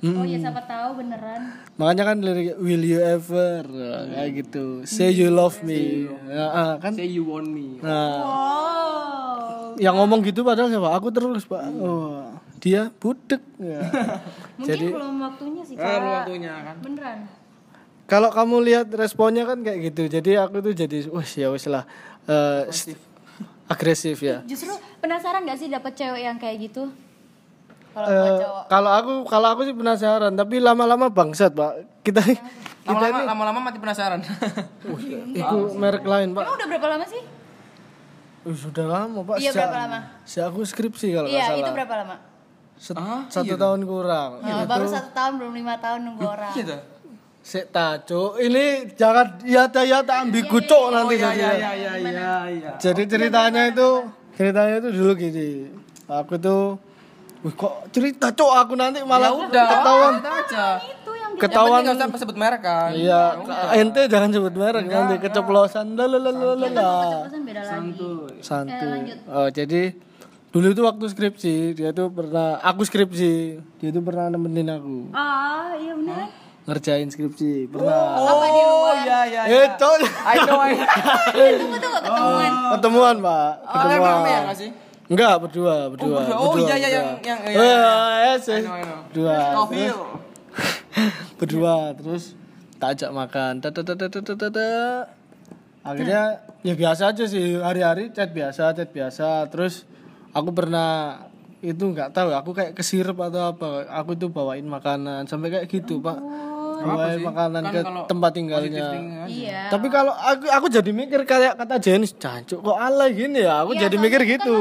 oh 0.00 0.24
ya 0.24 0.38
siapa 0.38 0.64
tahu 0.64 0.98
beneran 0.98 1.42
makanya 1.76 2.04
kan 2.08 2.16
lirik 2.20 2.56
will 2.56 2.80
you 2.80 2.98
ever 2.98 3.60
Nah, 3.64 4.04
kayak 4.10 4.30
gitu. 4.44 4.64
Say 4.84 5.12
you 5.12 5.28
love 5.28 5.60
me. 5.60 6.08
Ya, 6.28 6.46
ah, 6.46 6.72
kan 6.76 6.92
Say 6.92 7.08
you 7.08 7.24
want 7.24 7.48
me. 7.48 7.80
nah 7.80 8.20
oh 8.24 9.76
yang 9.80 9.96
ngomong 9.96 10.20
gitu 10.20 10.44
padahal 10.44 10.68
siapa? 10.68 10.92
Aku 10.92 11.08
terus, 11.08 11.48
Pak. 11.48 11.62
Oh, 11.80 12.28
dia 12.60 12.92
budek. 13.00 13.40
Ya. 13.56 13.80
mungkin 14.60 14.92
belum 14.92 15.14
waktunya 15.20 15.62
sih 15.64 15.72
Eh, 15.72 15.80
belum 15.80 16.12
waktunya 16.20 16.52
kan. 16.52 16.76
beneran 16.84 17.18
Kalau 18.04 18.28
kamu 18.28 18.56
lihat 18.66 18.86
responnya 18.92 19.46
kan 19.46 19.62
kayak 19.62 19.92
gitu. 19.92 20.10
Jadi 20.10 20.36
aku 20.36 20.60
tuh 20.60 20.74
jadi 20.74 21.06
wes 21.08 21.32
ya 21.32 21.48
wes 21.48 21.64
lah. 21.64 21.88
Eh, 22.26 22.68
st- 22.68 22.98
agresif 23.70 24.18
ya. 24.20 24.42
justru 24.44 24.68
penasaran 24.98 25.46
gak 25.46 25.56
sih 25.56 25.70
dapet 25.70 25.94
cewek 25.94 26.26
yang 26.26 26.36
kayak 26.36 26.58
gitu 26.60 26.90
kalau 28.02 28.26
Eh, 28.26 28.38
cowok 28.38 28.62
kalau 28.66 28.90
aku 28.92 29.12
kalau 29.24 29.48
aku 29.50 29.60
sih 29.62 29.72
penasaran, 29.72 30.32
tapi 30.32 30.56
lama-lama 30.58 31.06
bangsat, 31.08 31.52
Pak. 31.52 31.72
Kita 32.00 32.20
Lama-lama 32.82 33.20
lama-lama 33.24 33.58
mati 33.62 33.78
penasaran. 33.78 34.20
itu 35.30 35.56
merek 35.74 36.02
lain, 36.02 36.28
Pak. 36.30 36.42
emang 36.42 36.56
udah 36.56 36.66
berapa 36.68 36.88
lama 36.88 37.06
sih 37.06 37.22
Uh, 38.40 38.56
sudah 38.56 38.88
lama, 38.88 39.20
Pak. 39.22 39.36
Iya, 39.36 39.52
Sejak- 39.52 39.68
berapa 39.68 39.78
lama? 39.84 39.98
sejak 40.24 40.44
aku 40.48 40.60
skripsi 40.64 41.12
kalau 41.12 41.28
iya 41.28 41.44
salah. 41.46 41.60
itu 41.60 41.70
berapa 41.70 41.94
lama 41.94 42.16
Set- 42.74 42.96
satu 43.28 43.54
tahun 43.54 43.80
kurang. 43.84 44.30
Oh, 44.40 44.64
baru 44.64 44.86
satu 44.88 45.12
tahun 45.12 45.32
belum 45.36 45.52
lima 45.54 45.76
tahun 45.76 46.00
nunggu 46.02 46.24
orang 46.24 46.52
Gitu. 46.56 46.72
Sik 47.42 47.68
ta, 47.68 48.00
Cuk. 48.00 48.36
Ini 48.38 48.64
jangan 48.94 49.44
ya 49.44 49.68
ya 49.68 50.00
tak 50.00 50.16
ambigu 50.24 50.56
cuk 50.58 50.84
nanti 50.88 51.16
jadi. 51.16 51.36
iya 51.36 51.72
iya 51.74 51.92
iya. 52.48 52.70
Jadi 52.76 53.02
ceritanya 53.06 53.68
itu 53.68 54.08
ceritanya 54.32 54.74
itu 54.78 54.88
dulu 54.90 55.12
gini. 55.14 55.68
Aku 56.06 56.36
tuh 56.36 56.80
Wih 57.40 57.54
kok 57.54 57.88
cerita 57.88 58.28
cok 58.28 58.52
aku 58.58 58.74
nanti 58.74 59.00
malah 59.00 59.28
Ya 59.28 59.40
Udah, 59.40 59.68
ketahuan 59.72 60.14
aja. 60.20 60.66
itu 60.76 61.10
ketahuan 61.38 61.80
nggak 61.80 61.96
usah 61.96 62.20
sebut 62.20 62.36
merek 62.36 62.60
kan. 62.60 62.92
Iya, 62.92 63.22
ente 63.74 64.02
jangan 64.06 64.28
sebut 64.28 64.52
merek 64.52 64.84
nanti 64.84 65.16
keceplosan 65.18 65.96
lalalala. 65.96 67.24
pesan 67.24 67.40
beda 67.42 67.62
lagi 67.64 68.36
Santuy. 68.40 69.16
Oh, 69.26 69.48
jadi 69.48 69.96
dulu 70.50 70.66
itu 70.68 70.82
waktu 70.82 71.04
skripsi, 71.06 71.54
dia 71.72 71.90
tuh 71.90 72.10
pernah 72.10 72.60
aku 72.60 72.82
skripsi, 72.82 73.34
dia 73.78 73.88
tuh 73.88 74.02
pernah 74.02 74.28
nemenin 74.28 74.68
aku. 74.68 74.96
ah 75.10 75.72
iya 75.74 75.94
beneran 75.94 76.28
ngerjain 76.60 77.08
skripsi 77.08 77.66
pernah 77.66 78.20
Apa 78.20 78.46
di 78.46 78.62
luar? 78.62 78.94
iya 79.00 79.18
iya. 79.24 79.42
eh 79.48 79.66
cok 79.72 79.94
I 80.22 80.36
know 80.44 80.60
I 80.60 80.70
know. 80.76 80.84
Tunggu 81.56 81.78
tunggu 81.78 81.98
ketemuan. 81.98 82.52
ketemuan 82.70 83.16
pak 83.18 83.52
Oh, 83.64 83.80
ketemuan 83.80 84.12
rame 84.12 84.30
ya 84.30 84.40
sih? 84.52 84.70
Enggak 85.10 85.34
berdua 85.42 85.90
berdua 85.90 86.22
berdua. 86.22 86.38
Oh, 86.38 86.54
iya, 86.56 86.74
iya, 86.76 86.88
yang- 86.88 87.08
berdua. 87.18 87.26
yang- 87.26 87.42
Eh, 87.42 87.52
iya, 87.52 87.62
iya. 87.66 87.94
yes, 88.30 88.44
yes. 88.46 88.48
I 88.48 88.60
know, 88.62 88.72
I 88.72 88.82
know. 88.82 89.00
berdua. 89.10 89.36
Terus 89.66 89.94
berdua 91.38 91.74
terus 91.94 92.22
tak 92.78 92.88
ajak 92.96 93.10
makan 93.12 93.52
akhirnya 95.80 96.22
ya 96.60 96.74
biasa 96.76 97.12
aja 97.12 97.24
sih 97.24 97.56
hari-hari 97.56 98.12
chat 98.12 98.30
biasa 98.30 98.76
chat 98.76 98.90
biasa 98.90 99.48
terus 99.48 99.88
aku 100.30 100.52
pernah 100.52 101.24
itu 101.60 101.80
nggak 101.80 102.12
tahu 102.12 102.32
aku 102.32 102.50
kayak 102.52 102.72
kesirep 102.72 103.16
atau 103.16 103.52
apa 103.52 103.88
aku 103.88 104.16
tuh 104.16 104.28
bawain 104.28 104.64
makanan 104.64 105.24
sampai 105.24 105.48
kayak 105.50 105.68
gitu 105.68 106.00
pak 106.00 106.16
bawain 106.82 107.20
makanan 107.22 107.62
Kan 107.62 107.72
ke 107.72 107.80
tempat 108.06 108.30
tinggalnya. 108.32 108.86
Iya. 109.24 109.60
tapi 109.68 109.86
kalau 109.86 110.12
aku 110.12 110.44
aku 110.46 110.66
jadi 110.68 110.90
mikir 110.90 111.20
kayak 111.22 111.54
kata 111.54 111.76
Jenis 111.76 112.12
cancuk 112.14 112.60
kok 112.60 112.76
alay 112.76 113.12
gini 113.12 113.40
ya 113.40 113.60
aku 113.60 113.72
Iya, 113.72 113.80
jadi 113.82 113.96
mikir 113.96 114.20
itu 114.22 114.28
kan 114.28 114.38
gitu 114.38 114.56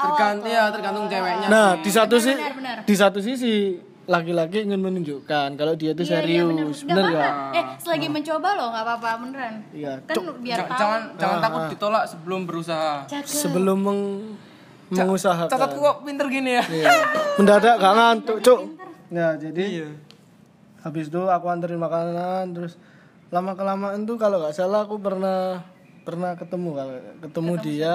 Tergantung 0.00 0.48
ya, 0.48 0.64
tergantung 0.68 1.06
ceweknya. 1.06 1.46
nah 1.46 1.68
di 1.76 1.90
satu 1.90 2.16
sih 2.16 2.34
di 2.82 2.94
satu 2.94 3.18
sisi 3.18 3.54
laki-laki 4.02 4.64
ingin 4.64 4.80
menunjukkan 4.80 5.54
kalau 5.54 5.72
dia 5.72 5.92
tuh 5.92 6.02
Iya, 6.02 6.18
iya, 6.20 6.42
bener. 6.42 6.66
serius 6.66 6.78
Nggak 6.82 6.96
bener 6.96 7.14
ya 7.14 7.30
Eh, 7.52 7.64
selagi 7.78 8.08
mencoba 8.08 8.48
loh, 8.52 8.68
nggak 8.68 8.84
apa-apa 8.84 9.08
beneran. 9.20 9.54
Iya, 9.70 9.92
Kan 10.02 10.14
biar 10.36 10.56
Jangan 10.56 10.66
tahu. 10.68 10.80
jangan, 10.80 11.00
jangan 11.14 11.36
Ah, 11.36 11.40
takut 11.40 11.62
ditolak 11.68 12.04
sebelum 12.04 12.40
berusaha. 12.42 12.92
Cakep. 13.06 13.30
sebelum 13.30 13.78
meng- 13.78 14.34
mengusahakan 14.90 15.46
Catatku 15.46 15.78
kok 15.78 15.96
pinter 16.02 16.26
gini 16.26 16.50
ya. 16.52 16.64
Iya. 16.66 16.90
mendadak 17.36 17.74
gak 17.76 17.94
ngantuk 17.94 18.36
cuk 18.40 18.58
ya 19.08 19.28
jadi 19.36 19.62
Iya. 19.62 19.88
Habis 20.80 21.06
itu 21.06 21.22
aku 21.22 21.46
anterin 21.46 21.76
makanan 21.76 22.50
terus 22.50 22.80
lama 23.28 23.52
kelamaan 23.52 24.02
tuh 24.02 24.16
kalau 24.16 24.38
nggak 24.38 24.52
salah 24.52 24.82
aku 24.82 24.96
pernah 24.96 25.62
pernah 26.02 26.34
ketemu 26.34 26.68
kalau 26.72 26.94
ketemu 27.20 27.52
dia 27.60 27.94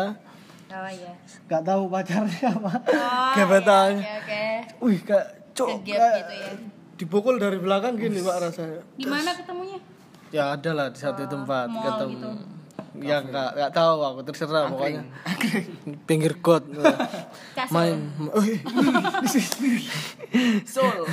Oh 0.67 0.81
iya. 0.83 1.13
nggak 1.45 1.63
tahu 1.63 1.83
pacarnya 1.87 2.47
apa 2.51 2.71
Oh, 2.89 3.31
gebetannya 3.37 4.01
iya, 4.01 4.15
Oke, 4.17 4.43
oke. 4.73 4.83
wih 4.83 4.99
kayak 4.99 5.27
cuk 5.51 5.67
Kegap 5.77 5.85
kayak 5.85 6.13
gitu 6.17 6.33
ya. 6.35 6.49
dipukul 6.95 7.35
dari 7.37 7.57
belakang 7.57 7.95
gini 7.95 8.19
pak 8.19 8.35
rasanya 8.41 8.81
Di 8.93 9.05
mana 9.05 9.29
ketemunya? 9.31 9.77
ya 10.29 10.43
ada 10.51 10.71
lah 10.71 10.87
di 10.89 10.97
satu 10.97 11.23
tempat 11.25 11.69
mall 11.69 11.85
ketemu 11.85 12.17
gitu. 12.17 12.29
Ya 13.01 13.19
nggak 13.19 13.49
nggak 13.57 13.71
tahu 13.75 13.97
aku 14.03 14.19
terserah 14.23 14.71
pokoknya. 14.71 15.03
Pinggir 16.07 16.39
got 16.39 16.63
Kasur. 17.57 17.73
main 17.73 17.99
oh, 18.31 18.43
iya. 18.43 18.59
Soul. 20.75 21.07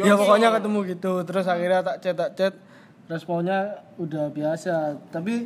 ya 0.00 0.14
pokoknya 0.16 0.48
ketemu 0.56 0.78
gitu 0.96 1.12
terus 1.24 1.46
akhirnya 1.48 1.80
tak 1.84 1.96
chat 2.04 2.16
tak 2.16 2.32
chat. 2.36 2.54
Responnya 3.04 3.84
udah 4.00 4.32
biasa. 4.32 4.96
Tapi 5.12 5.44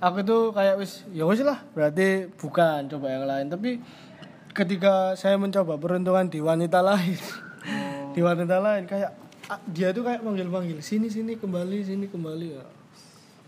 aku 0.00 0.24
tuh 0.24 0.42
kayak 0.56 0.80
wis 0.80 1.04
ya 1.12 1.28
wis 1.28 1.44
lah 1.44 1.60
berarti 1.76 2.32
bukan 2.40 2.88
coba 2.88 3.06
yang 3.12 3.24
lain. 3.28 3.46
Tapi 3.52 3.70
ketika 4.56 5.12
saya 5.14 5.36
mencoba 5.36 5.76
peruntungan 5.76 6.26
di 6.26 6.40
wanita 6.40 6.80
lain 6.80 7.20
di 8.16 8.20
wanita 8.24 8.56
lain 8.58 8.88
kayak 8.88 9.12
ah, 9.52 9.60
dia 9.68 9.92
tuh 9.92 10.02
kayak 10.02 10.24
manggil 10.24 10.48
manggil 10.48 10.80
sini 10.80 11.12
sini 11.12 11.36
kembali 11.36 11.78
sini 11.84 12.08
kembali. 12.08 12.48
Ya 12.56 12.77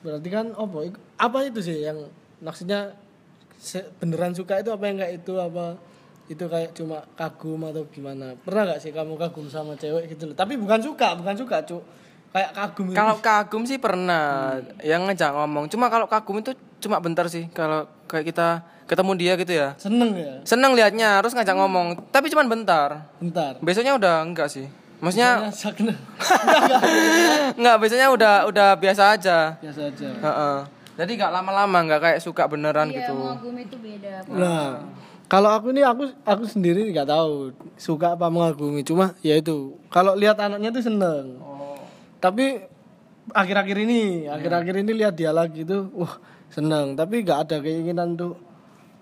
berarti 0.01 0.29
kan 0.29 0.47
apa 0.51 0.79
ik- 0.83 1.03
apa 1.17 1.39
itu 1.45 1.61
sih 1.61 1.79
yang 1.83 1.99
maksudnya 2.41 2.97
beneran 4.01 4.33
suka 4.33 4.59
itu 4.59 4.73
apa 4.73 4.85
yang 4.89 4.97
kayak 4.97 5.13
itu 5.21 5.33
apa 5.37 5.77
itu 6.27 6.45
kayak 6.47 6.73
cuma 6.73 7.03
kagum 7.13 7.61
atau 7.67 7.85
gimana 7.91 8.33
pernah 8.39 8.71
gak 8.71 8.81
sih 8.81 8.91
kamu 8.91 9.19
kagum 9.19 9.51
sama 9.51 9.75
cewek 9.75 10.09
gitu 10.09 10.31
loh 10.31 10.37
tapi 10.39 10.57
bukan 10.57 10.81
suka 10.81 11.13
bukan 11.15 11.35
suka 11.37 11.61
cuk 11.63 11.83
kayak 12.31 12.51
kagum. 12.55 12.95
Kalau 12.95 13.19
kagum 13.19 13.63
sih 13.67 13.83
pernah 13.83 14.55
yang 14.81 15.03
ngajak 15.03 15.35
ngomong. 15.35 15.67
Cuma 15.67 15.91
kalau 15.91 16.07
kagum 16.07 16.39
itu 16.39 16.55
cuma 16.79 17.03
bentar 17.03 17.27
sih. 17.27 17.51
Kalau 17.51 17.91
kayak 18.07 18.31
kita 18.31 18.49
ketemu 18.87 19.13
dia 19.19 19.33
gitu 19.35 19.51
ya. 19.51 19.75
seneng 19.75 20.15
ya 20.15 20.39
Seneng 20.47 20.79
liatnya, 20.79 21.19
harus 21.19 21.35
ngajak 21.35 21.59
ngomong. 21.59 21.99
Tapi 22.15 22.31
cuma 22.31 22.47
bentar. 22.47 23.11
bentar 23.19 23.59
Besoknya 23.59 23.99
udah 23.99 24.23
enggak 24.23 24.47
sih. 24.47 24.71
Maksudnya 25.01 25.49
enggak, 27.57 27.77
biasanya 27.81 28.07
udah 28.13 28.35
udah 28.47 28.69
biasa 28.77 29.17
aja. 29.17 29.57
biasa 29.57 29.81
aja 29.89 30.09
Heeh. 30.13 30.59
Jadi 31.01 31.11
nggak 31.17 31.33
lama-lama 31.33 31.79
nggak 31.89 32.01
kayak 32.01 32.21
suka 32.21 32.45
beneran 32.45 32.93
Iya, 32.93 33.09
gitu. 33.09 33.17
mengagumi 33.17 33.65
itu 33.65 33.77
beda. 33.81 34.13
Nah, 34.29 34.85
kalau 35.27 35.49
aku 35.49 35.73
ini 35.73 35.81
aku 35.81 36.13
aku 36.21 36.45
sendiri 36.45 36.85
nggak 36.93 37.09
tahu 37.09 37.57
suka 37.75 38.13
apa 38.13 38.29
mengagumi. 38.29 38.85
Cuma 38.85 39.17
ya 39.21 39.35
itu 39.35 39.81
kalau 39.89 40.13
lihat 40.13 40.37
anaknya 40.37 40.69
tuh 40.69 40.85
seneng. 40.85 41.41
Tapi 42.21 42.61
akhir-akhir 43.33 43.77
ini, 43.81 44.29
akhir-akhir 44.29 44.75
ini 44.77 44.93
lihat 44.93 45.17
dia 45.17 45.33
lagi 45.33 45.65
tuh, 45.65 45.89
wah 45.97 46.21
seneng. 46.53 46.93
Tapi 46.93 47.25
nggak 47.25 47.49
ada 47.49 47.57
keinginan 47.59 48.13
tuh 48.13 48.37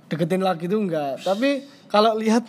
deketin 0.07 0.47
lagi 0.47 0.71
tuh 0.71 0.79
nggak. 0.79 1.27
Tapi 1.27 1.67
kalau 1.91 2.15
lihat 2.15 2.47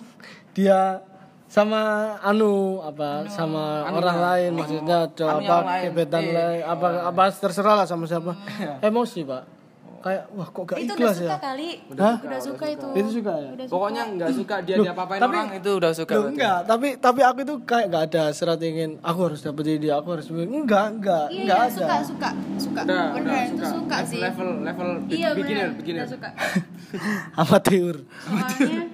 dia 0.53 1.01
sama 1.49 1.81
anu 2.21 2.53
apa 2.79 3.25
sama 3.27 3.89
orang 3.89 4.17
lain 4.21 4.51
maksudnya 4.53 5.09
cowok 5.09 5.33
Anunya 5.35 5.49
apa 5.49 5.65
lain. 5.67 5.83
gebetan 5.89 6.21
Iya. 6.21 6.33
lain 6.37 6.61
apa 6.63 6.87
apa 7.03 7.23
terserah 7.27 7.75
lah 7.75 7.85
sama 7.85 8.05
siapa 8.05 8.37
emosi 8.79 9.21
pak 9.23 9.43
kayak 9.99 10.31
wah 10.31 10.47
kok 10.47 10.63
gak 10.63 10.77
Itu 10.79 10.85
udah 10.87 10.95
ikhlas 10.95 11.15
suka 11.17 11.27
ya 11.27 11.37
kali. 11.43 11.69
Hah? 11.91 12.15
Udah 12.23 12.39
suka 12.39 12.65
itu. 12.69 12.87
itu 12.95 13.09
suka 13.11 13.33
ya 13.35 13.51
Pokoknya 13.67 14.03
nggak 14.07 14.29
suka 14.31 14.55
dia 14.63 14.75
diapa-apain 14.79 15.19
tapi- 15.19 15.35
orang 15.35 15.51
itu 15.51 15.71
udah 15.75 15.91
suka. 15.91 16.11
Loh, 16.15 16.31
enggak, 16.31 16.57
tapi 16.63 16.87
tapi 16.95 17.19
aku 17.19 17.39
itu 17.41 17.55
kayak 17.61 17.85
gak 17.89 18.03
ada 18.07 18.23
serat 18.31 18.63
ingin 18.63 18.95
aku 19.01 19.19
harus 19.27 19.43
dapetin 19.43 19.75
dia, 19.77 19.99
aku 19.99 20.07
harus 20.15 20.31
enggak, 20.31 20.55
enggak, 20.93 21.25
Iya, 21.27 21.41
enggak 21.43 21.57
iya, 21.57 21.67
ada. 21.67 21.75
suka, 21.75 21.95
suka, 22.05 22.29
suka. 22.57 22.81
Udah, 22.81 23.03
udah 23.11 23.11
Beneran 23.19 23.43
itu 23.49 23.63
suka 23.65 23.75
Level- 23.91 24.07
sih. 24.07 24.19
Level 24.21 24.49
level 24.63 24.89
Iya, 25.09 25.29
beginner, 25.33 25.69
beginner. 25.75 25.99
Udah 25.99 26.09
suka. 26.09 26.29
Amatir. 27.43 27.95
Soalnya 28.23 28.85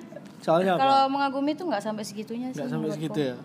Soalnya 0.46 0.78
apa? 0.78 0.82
kalau 0.86 1.02
mengagumi 1.10 1.58
itu 1.58 1.66
nggak 1.66 1.82
sampai 1.82 2.04
segitunya 2.06 2.54
sih. 2.54 2.62
Enggak 2.62 2.70
sampai 2.78 2.90
segitu 2.94 3.20
ya. 3.34 3.36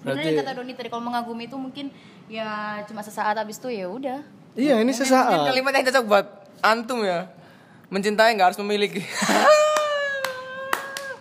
Berarti 0.00 0.26
yang 0.32 0.40
kata 0.40 0.52
Doni 0.56 0.72
tadi 0.72 0.88
kalau 0.88 1.04
mengagumi 1.04 1.44
itu 1.44 1.56
mungkin 1.60 1.92
ya 2.32 2.80
cuma 2.88 3.04
sesaat 3.04 3.36
habis 3.36 3.60
itu 3.60 3.68
ya 3.68 3.84
udah. 3.84 4.24
iya 4.56 4.80
ini 4.80 4.88
Mungkin 4.90 5.04
sesaat. 5.04 5.44
kalimat 5.44 5.72
yang 5.76 5.84
cocok 5.92 6.04
buat 6.08 6.26
antum 6.64 7.04
ya. 7.04 7.28
Mencintai 7.92 8.32
nggak 8.32 8.56
harus 8.56 8.60
memiliki. 8.64 9.04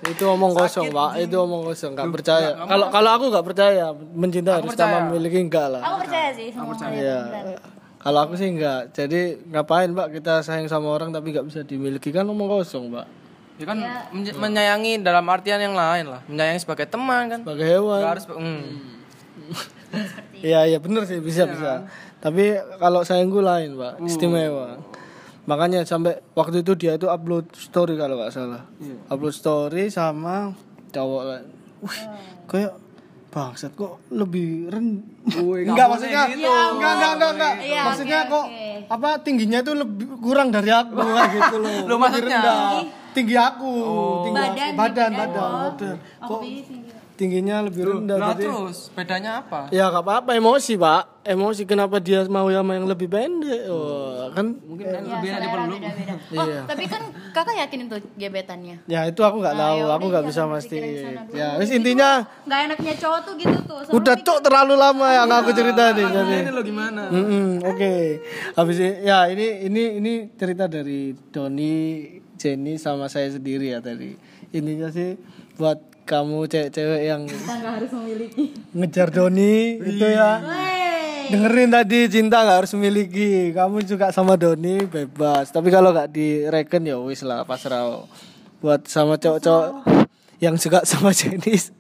Itu 0.07 0.23
omong 0.29 0.55
kosong, 0.55 0.93
Pak. 0.93 1.19
Itu 1.19 1.35
omong 1.43 1.67
kosong, 1.67 1.91
enggak 1.97 2.07
percaya. 2.13 2.49
Kalau 2.53 2.87
kalau 2.87 3.09
aku 3.17 3.23
enggak 3.33 3.45
percaya, 3.49 3.85
mencinta 3.91 4.61
harus 4.61 4.71
percaya. 4.71 4.93
tanpa 4.93 5.09
memiliki 5.11 5.37
enggak 5.41 5.67
lah. 5.67 5.81
Aku 5.83 5.95
percaya 6.07 6.29
sih 6.31 6.47
sama 6.53 6.71
kalian. 6.77 7.01
Iya. 7.01 7.19
Kalau 7.97 8.19
aku 8.23 8.33
sih 8.39 8.47
enggak. 8.47 8.95
Jadi 8.95 9.21
ngapain, 9.51 9.89
Pak, 9.91 10.07
kita 10.15 10.45
sayang 10.45 10.69
sama 10.71 10.93
orang 10.93 11.11
tapi 11.11 11.35
enggak 11.35 11.49
bisa 11.49 11.59
dimiliki 11.65 12.13
kan 12.15 12.23
omong 12.23 12.47
kosong, 12.47 12.93
Pak. 12.93 13.26
Ya 13.58 13.65
kan 13.65 13.78
menye- 14.12 14.34
menyayangi 14.34 14.91
dalam 15.02 15.26
artian 15.26 15.58
yang 15.58 15.74
lain 15.74 16.06
lah. 16.08 16.22
Menyayangi 16.26 16.60
sebagai 16.60 16.86
teman 16.86 17.26
kan. 17.28 17.39
Sebagai 17.41 17.65
hewan. 17.67 18.00
Harus 18.00 18.26
hmm. 18.28 18.62
Iya 20.38 20.67
iya 20.67 20.78
bener 20.78 21.04
sih 21.04 21.17
bisa 21.17 21.46
bisa. 21.46 21.88
Tapi 22.17 22.54
kalau 22.78 23.02
sayangku 23.02 23.39
lain 23.39 23.74
pak, 23.74 23.98
istimewa. 24.04 24.78
Makanya 25.43 25.82
sampai 25.82 26.20
waktu 26.34 26.60
itu 26.60 26.76
dia 26.76 26.93
itu 26.93 27.08
upload 27.08 27.48
story 27.52 27.96
kalau 27.96 28.15
nggak 28.15 28.30
salah. 28.30 28.67
Upload 29.08 29.32
story 29.32 29.88
sama 29.88 30.52
cowok 30.89 31.22
lain. 31.24 31.46
Wih, 31.80 32.02
kayak 32.46 32.74
bangsat 33.28 33.70
kok 33.72 34.02
lebih 34.10 34.65
ren 34.67 34.98
enggak 35.30 35.88
maksudnya 35.88 36.26
gitu. 36.26 36.50
enggak 36.50 36.74
enggak 36.74 37.12
enggak 37.13 37.32
enggak 37.32 37.54
Iya, 37.62 37.82
maksudnya 37.86 38.20
oke, 38.20 38.32
kok 38.32 38.46
oke. 38.48 38.65
apa 38.89 39.10
tingginya 39.22 39.60
itu 39.62 39.74
lebih 39.78 40.06
kurang 40.17 40.50
dari 40.50 40.72
aku 40.72 40.98
kayak 40.98 41.30
gitu 41.30 41.56
loh 41.60 41.70
Lebih 41.86 42.00
maksudnya? 42.02 42.39
rendah. 42.41 42.82
Tinggi 43.17 43.34
aku 43.36 43.73
tinggi 44.23 44.38
Badan, 44.38 44.69
aku. 44.69 44.77
badan 44.77 45.10
gitu 45.10 45.17
kan? 45.17 45.17
badan 45.17 45.41
Oh. 45.41 45.58
badan 45.65 45.95
Aku 46.19 46.30
kok 46.30 46.41
tingginya 47.17 47.65
lebih 47.65 47.82
rendah 47.84 48.17
jadi 48.30 48.45
terus 48.45 48.93
bedanya 48.93 49.41
apa? 49.41 49.73
Ya 49.73 49.89
gak 49.89 50.06
apa-apa 50.06 50.38
emosi 50.38 50.77
pak 50.77 51.17
Emosi 51.25 51.65
kenapa 51.65 51.97
dia 51.97 52.21
mau 52.23 52.45
sama 52.45 52.71
yang 52.71 52.86
lebih 52.86 53.10
pendek 53.10 53.65
oh, 53.67 54.30
Kan 54.32 54.53
Mungkin 54.62 54.86
kan 54.86 55.01
Ya, 55.01 55.17
lebih 55.17 55.27
enak 55.27 55.41
selera 55.41 55.49
dipeluk. 55.60 55.80
beda-beda. 55.82 56.13
Oh, 56.30 56.45
Iya. 56.45 56.62
tapi 56.63 56.84
kan 56.86 57.01
kakak 57.34 57.56
yakin 57.58 57.80
itu 57.84 57.97
gebetannya. 58.15 58.75
Ya 58.86 59.01
itu 59.03 59.17
aku 59.19 59.39
gak 59.39 59.51
Nah, 59.51 59.62
tahu 59.65 59.77
yaudah, 59.82 59.95
Aku 59.97 60.06
gak 60.08 60.13
jangan 60.13 60.30
bisa 60.30 60.41
dulu. 61.25 61.34
Ya 61.34 61.47
wis 61.58 61.69
intinya 61.73 62.10
Nggak 62.45 62.60
enaknya 62.69 62.93
cowok 62.95 63.19
tuh 63.19 63.34
gitu 63.36 63.58
tuh. 63.65 63.80
selalu 63.82 63.97
Udah 63.97 64.15
cok 64.15 64.39
terlalu 64.39 64.73
lama 64.77 65.08
yang 65.10 65.30
aku 65.34 65.49
cerita 65.51 65.84
nih 65.89 66.06
jadi 66.06 66.38
Ini 66.38 66.51
lo 66.53 66.62
gimana? 66.62 67.01
Oke 67.65 67.93
Habis 68.53 68.77
Ya 69.01 69.25
ini 69.25 69.65
ini 69.65 69.84
ini 69.97 70.12
cerita 70.32 70.69
dari 70.69 71.17
Doni 71.27 71.75
Jenny 72.38 72.78
sama 72.78 73.10
saya 73.10 73.34
sendiri 73.34 73.73
ya 73.73 73.82
tadi 73.82 74.13
Intinya 74.54 74.93
sih 74.93 75.17
Buat 75.58 75.82
kamu 76.08 76.47
cewek-cewek 76.47 77.02
yang 77.04 77.28
Kita 77.28 77.54
nggak 77.58 77.73
harus 77.84 77.91
memiliki. 77.97 78.43
ngejar 78.71 79.12
Doni 79.12 79.82
Itu 79.82 80.08
ya 80.08 80.39
Wey. 80.39 80.78
Dengerin 81.28 81.76
tadi 81.76 82.08
cinta 82.08 82.39
nggak 82.39 82.58
harus 82.63 82.71
memiliki. 82.80 83.52
Kamu 83.52 83.84
juga 83.84 84.15
sama 84.15 84.39
Doni 84.39 84.80
bebas. 84.88 85.52
Tapi 85.52 85.67
kalau 85.67 85.91
nggak 85.91 86.08
direken 86.15 86.88
ya 86.88 86.95
wis 87.04 87.19
lah 87.28 87.43
pasrah. 87.43 88.08
Buat 88.63 88.88
sama 88.88 89.19
cowok-cowok 89.19 89.84
yang 90.39 90.56
suka 90.56 90.88
sama 90.88 91.12
jenis 91.12 91.76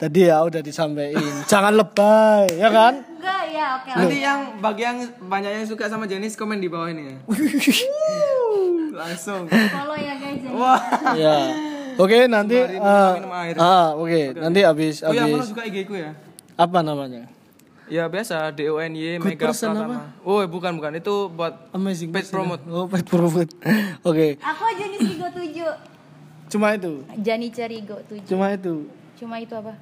tadi 0.00 0.26
ya 0.26 0.40
udah 0.42 0.64
disampaikan. 0.64 1.22
Jangan 1.44 1.76
lebay, 1.76 2.48
ya 2.56 2.68
kan? 2.72 3.04
Enggak 3.20 3.42
ya. 3.52 3.66
oke. 3.76 3.90
Nanti 3.92 4.16
yang 4.24 4.40
bagi 4.58 4.82
yang 4.82 4.98
banyak 5.28 5.52
yang 5.60 5.66
suka 5.68 5.86
sama 5.86 6.08
Jenis 6.08 6.34
komen 6.34 6.58
di 6.58 6.72
bawah 6.72 6.88
ini 6.88 7.12
ya. 7.12 7.16
Langsung. 9.00 9.42
Follow 9.48 9.96
ya 9.96 10.14
guys. 10.20 10.40
ya. 10.44 10.50
Wah. 10.52 10.80
ya. 11.16 11.36
Oke, 11.96 12.28
nanti 12.28 12.56
Sembari 12.56 12.80
ah, 12.80 13.12
minum 13.16 13.32
air. 13.34 13.54
ah, 13.56 13.88
oke. 13.96 14.20
Nanti 14.36 14.60
habis 14.64 14.94
Oh 15.04 15.12
ya, 15.12 15.24
suka 15.40 15.62
IG 15.64 15.88
ku 15.88 15.96
ya? 15.96 16.12
apa 16.54 16.78
namanya? 16.84 17.24
Ya 17.90 18.06
biasa 18.06 18.54
D 18.54 18.70
O 18.70 18.78
N 18.78 18.94
Y 18.94 19.18
Good 19.18 19.34
Mega 19.34 19.50
person 19.50 19.74
Pratama. 19.74 20.14
Oh, 20.22 20.38
bukan 20.46 20.72
bukan 20.78 20.92
itu 20.94 21.14
buat 21.32 21.72
Amazing 21.74 22.14
Pet 22.14 22.28
promote. 22.30 22.62
Oh, 22.70 22.86
pet 22.86 23.02
promote. 23.02 23.50
Oke. 24.08 24.38
Aku 24.38 24.62
Jani 24.78 24.96
Cerigo 25.00 25.26
7. 25.26 26.52
Cuma 26.52 26.66
itu. 26.78 26.92
Jani 27.18 27.48
Cerigo 27.50 27.96
7. 28.06 28.30
Cuma 28.30 28.54
itu. 28.54 28.86
Cuma 29.20 29.36
itu 29.36 29.52
apa? 29.52 29.76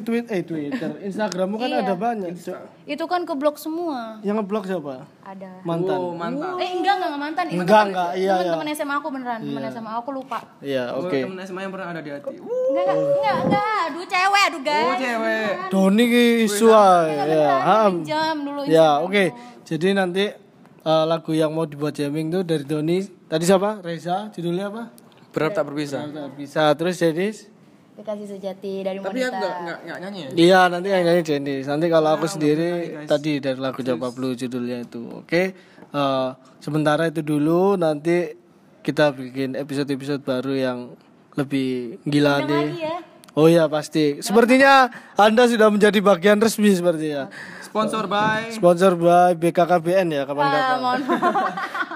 Tweet 0.00 0.26
eh 0.26 0.40
Twitter, 0.40 0.96
Instagrammu 1.06 1.54
kan 1.54 1.68
Iya. 1.68 1.84
ada 1.84 1.92
banyak. 1.94 2.32
Cok. 2.34 2.88
Itu 2.88 3.04
kan 3.04 3.22
keblok 3.22 3.54
semua. 3.56 4.16
Yang 4.20 4.40
ngeblok 4.40 4.64
siapa? 4.64 5.04
Ada. 5.20 5.60
Mantan. 5.60 5.98
Oh, 5.98 6.16
mantap. 6.16 6.56
Eh 6.56 6.70
enggak 6.72 6.94
enggak 6.96 7.08
enggak 7.12 7.20
mantan. 7.20 7.44
Itu 7.46 7.54
Enggak, 7.54 7.68
teman- 7.68 7.88
enggak, 7.92 8.10
iya, 8.16 8.34
iya. 8.34 8.50
Teman 8.50 8.66
SMA 8.72 8.94
aku 8.96 9.08
beneran, 9.10 9.40
teman 9.44 9.62
SMA 9.68 9.90
aku 9.92 10.10
lupa. 10.10 10.38
Iya, 10.58 10.84
Oh, 10.90 11.04
oke. 11.04 11.18
temen 11.20 11.38
SMA 11.38 11.60
yang 11.60 11.70
pernah 11.70 11.86
ada 11.86 12.00
di 12.00 12.10
hati. 12.10 12.24
Uh, 12.24 12.32
Enggak 12.32 12.84
enggak 12.86 12.96
enggak 12.96 13.36
enggak, 13.44 13.76
aduh 13.86 14.06
cewek 14.08 14.42
aduh 14.42 14.62
guys. 14.62 14.82
Oh, 14.82 14.96
cewek. 14.96 15.50
Doni 15.68 16.04
ki 16.06 16.24
isu 16.42 16.66
ae. 16.66 17.06
Ya, 17.28 17.54
ham. 17.60 17.92
Jam 18.02 18.36
dulu. 18.40 18.60
Ya, 18.64 18.88
oke. 18.98 19.24
Jadi 19.62 19.88
nanti 19.92 20.24
eh, 20.80 21.04
lagu 21.04 21.30
yang 21.30 21.50
mau 21.50 21.68
dibuat 21.68 21.92
jamming 21.92 22.30
tuh 22.30 22.40
dari 22.40 22.64
Doni. 22.64 23.04
Tadi 23.26 23.44
siapa? 23.44 23.78
Reza. 23.78 24.32
Judulnya 24.32 24.70
apa? 24.70 24.82
Berharap 25.28 25.52
tak 25.52 25.64
berpisah. 25.66 26.08
Bisa 26.32 26.72
terus 26.72 26.96
Jenis. 26.96 27.52
Kekasih 27.96 28.28
sejati 28.28 28.72
dari 28.80 28.98
Tapi 28.98 29.08
wanita. 29.18 29.32
aku 29.32 29.46
enggak 29.58 29.78
enggak 29.80 29.98
nyanyi 29.98 30.20
ya. 30.20 30.28
Iya, 30.36 30.60
nanti 30.68 30.88
yang 30.88 31.02
nyanyi 31.02 31.22
Jenis. 31.22 31.64
Nanti 31.64 31.86
kalau 31.88 32.10
aku 32.12 32.26
sendiri 32.26 32.68
tadi 33.04 33.32
dari 33.38 33.56
lagu 33.56 33.80
Japa 33.80 34.08
Blue 34.10 34.32
judulnya 34.32 34.84
itu. 34.84 35.00
Oke. 35.16 35.42
Eh, 35.86 36.28
sementara 36.58 37.08
itu 37.08 37.20
dulu 37.20 37.74
nanti 37.74 38.36
kita 38.80 39.10
bikin 39.10 39.56
episode-episode 39.56 40.20
baru 40.20 40.52
yang 40.52 40.78
lebih 41.34 41.96
gila 42.04 42.40
nih. 42.42 42.52
lagi 42.68 42.80
ya. 42.80 42.96
Oh 43.32 43.46
iya 43.46 43.64
pasti. 43.66 44.20
Sepertinya 44.20 44.88
Anda 45.14 45.44
sudah 45.44 45.68
menjadi 45.68 46.00
bagian 46.00 46.36
resmi 46.36 46.72
sepertinya. 46.72 47.28
Sponsor 47.62 48.04
by 48.06 48.48
Sponsor 48.50 48.92
by 48.94 49.32
BKKBN 49.34 50.08
ya 50.10 50.22
Ah, 50.22 50.26
kapan-kapan. 50.26 50.76
mohon 50.80 51.00
maaf. 51.02 51.52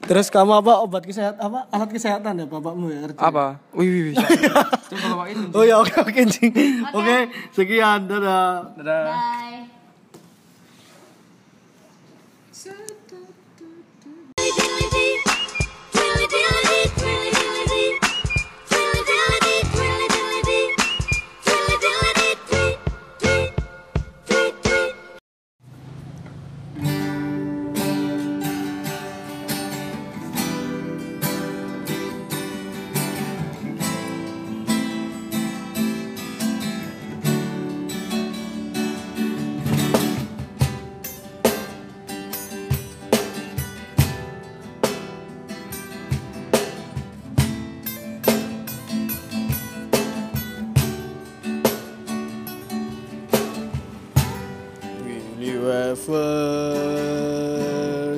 Terus 0.00 0.26
kamu 0.32 0.64
apa 0.64 0.80
obat 0.80 1.04
kesehatan 1.04 1.38
apa 1.38 1.68
alat 1.70 1.90
kesehatan 1.92 2.32
ya 2.40 2.46
bapakmu 2.48 2.88
ya 2.88 2.98
kerja? 3.06 3.20
apa? 3.20 3.60
Wih, 3.76 3.88
wih, 3.88 4.02
wih. 4.10 4.14
Coba 4.90 5.06
bawa 5.12 5.24
ini. 5.28 5.44
Oh 5.52 5.62
ya 5.62 5.78
oke 5.78 5.92
oke 6.02 6.20
Cing. 6.32 6.52
Oke 6.96 7.16
sekian 7.52 8.08
dadah. 8.08 8.74
Dadah. 8.74 9.04
Bye. 9.06 9.69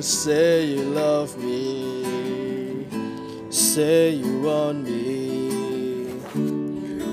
Say 0.01 0.65
you 0.65 0.83
love 0.83 1.37
me? 1.37 2.87
Say 3.49 4.11
you 4.11 4.41
want 4.41 4.83
me 4.83 6.09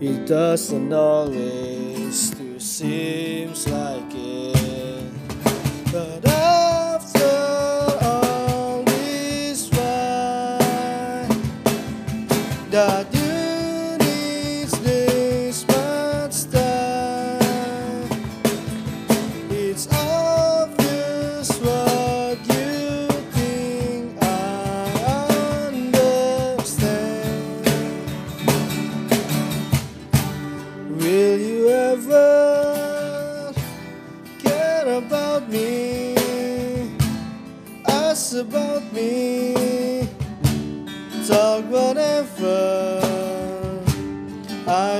It 0.00 0.26
doesn't 0.26 0.92
always 0.92 2.30
do 2.30 2.58
seems 2.60 3.23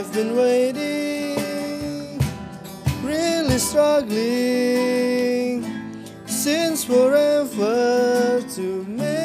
I've 0.05 0.13
been 0.13 0.37
waiting, 0.37 2.21
really 3.03 3.57
struggling 3.59 4.05
since 6.27 6.85
forever 6.85 8.43
to 8.55 8.85
make 8.85 9.24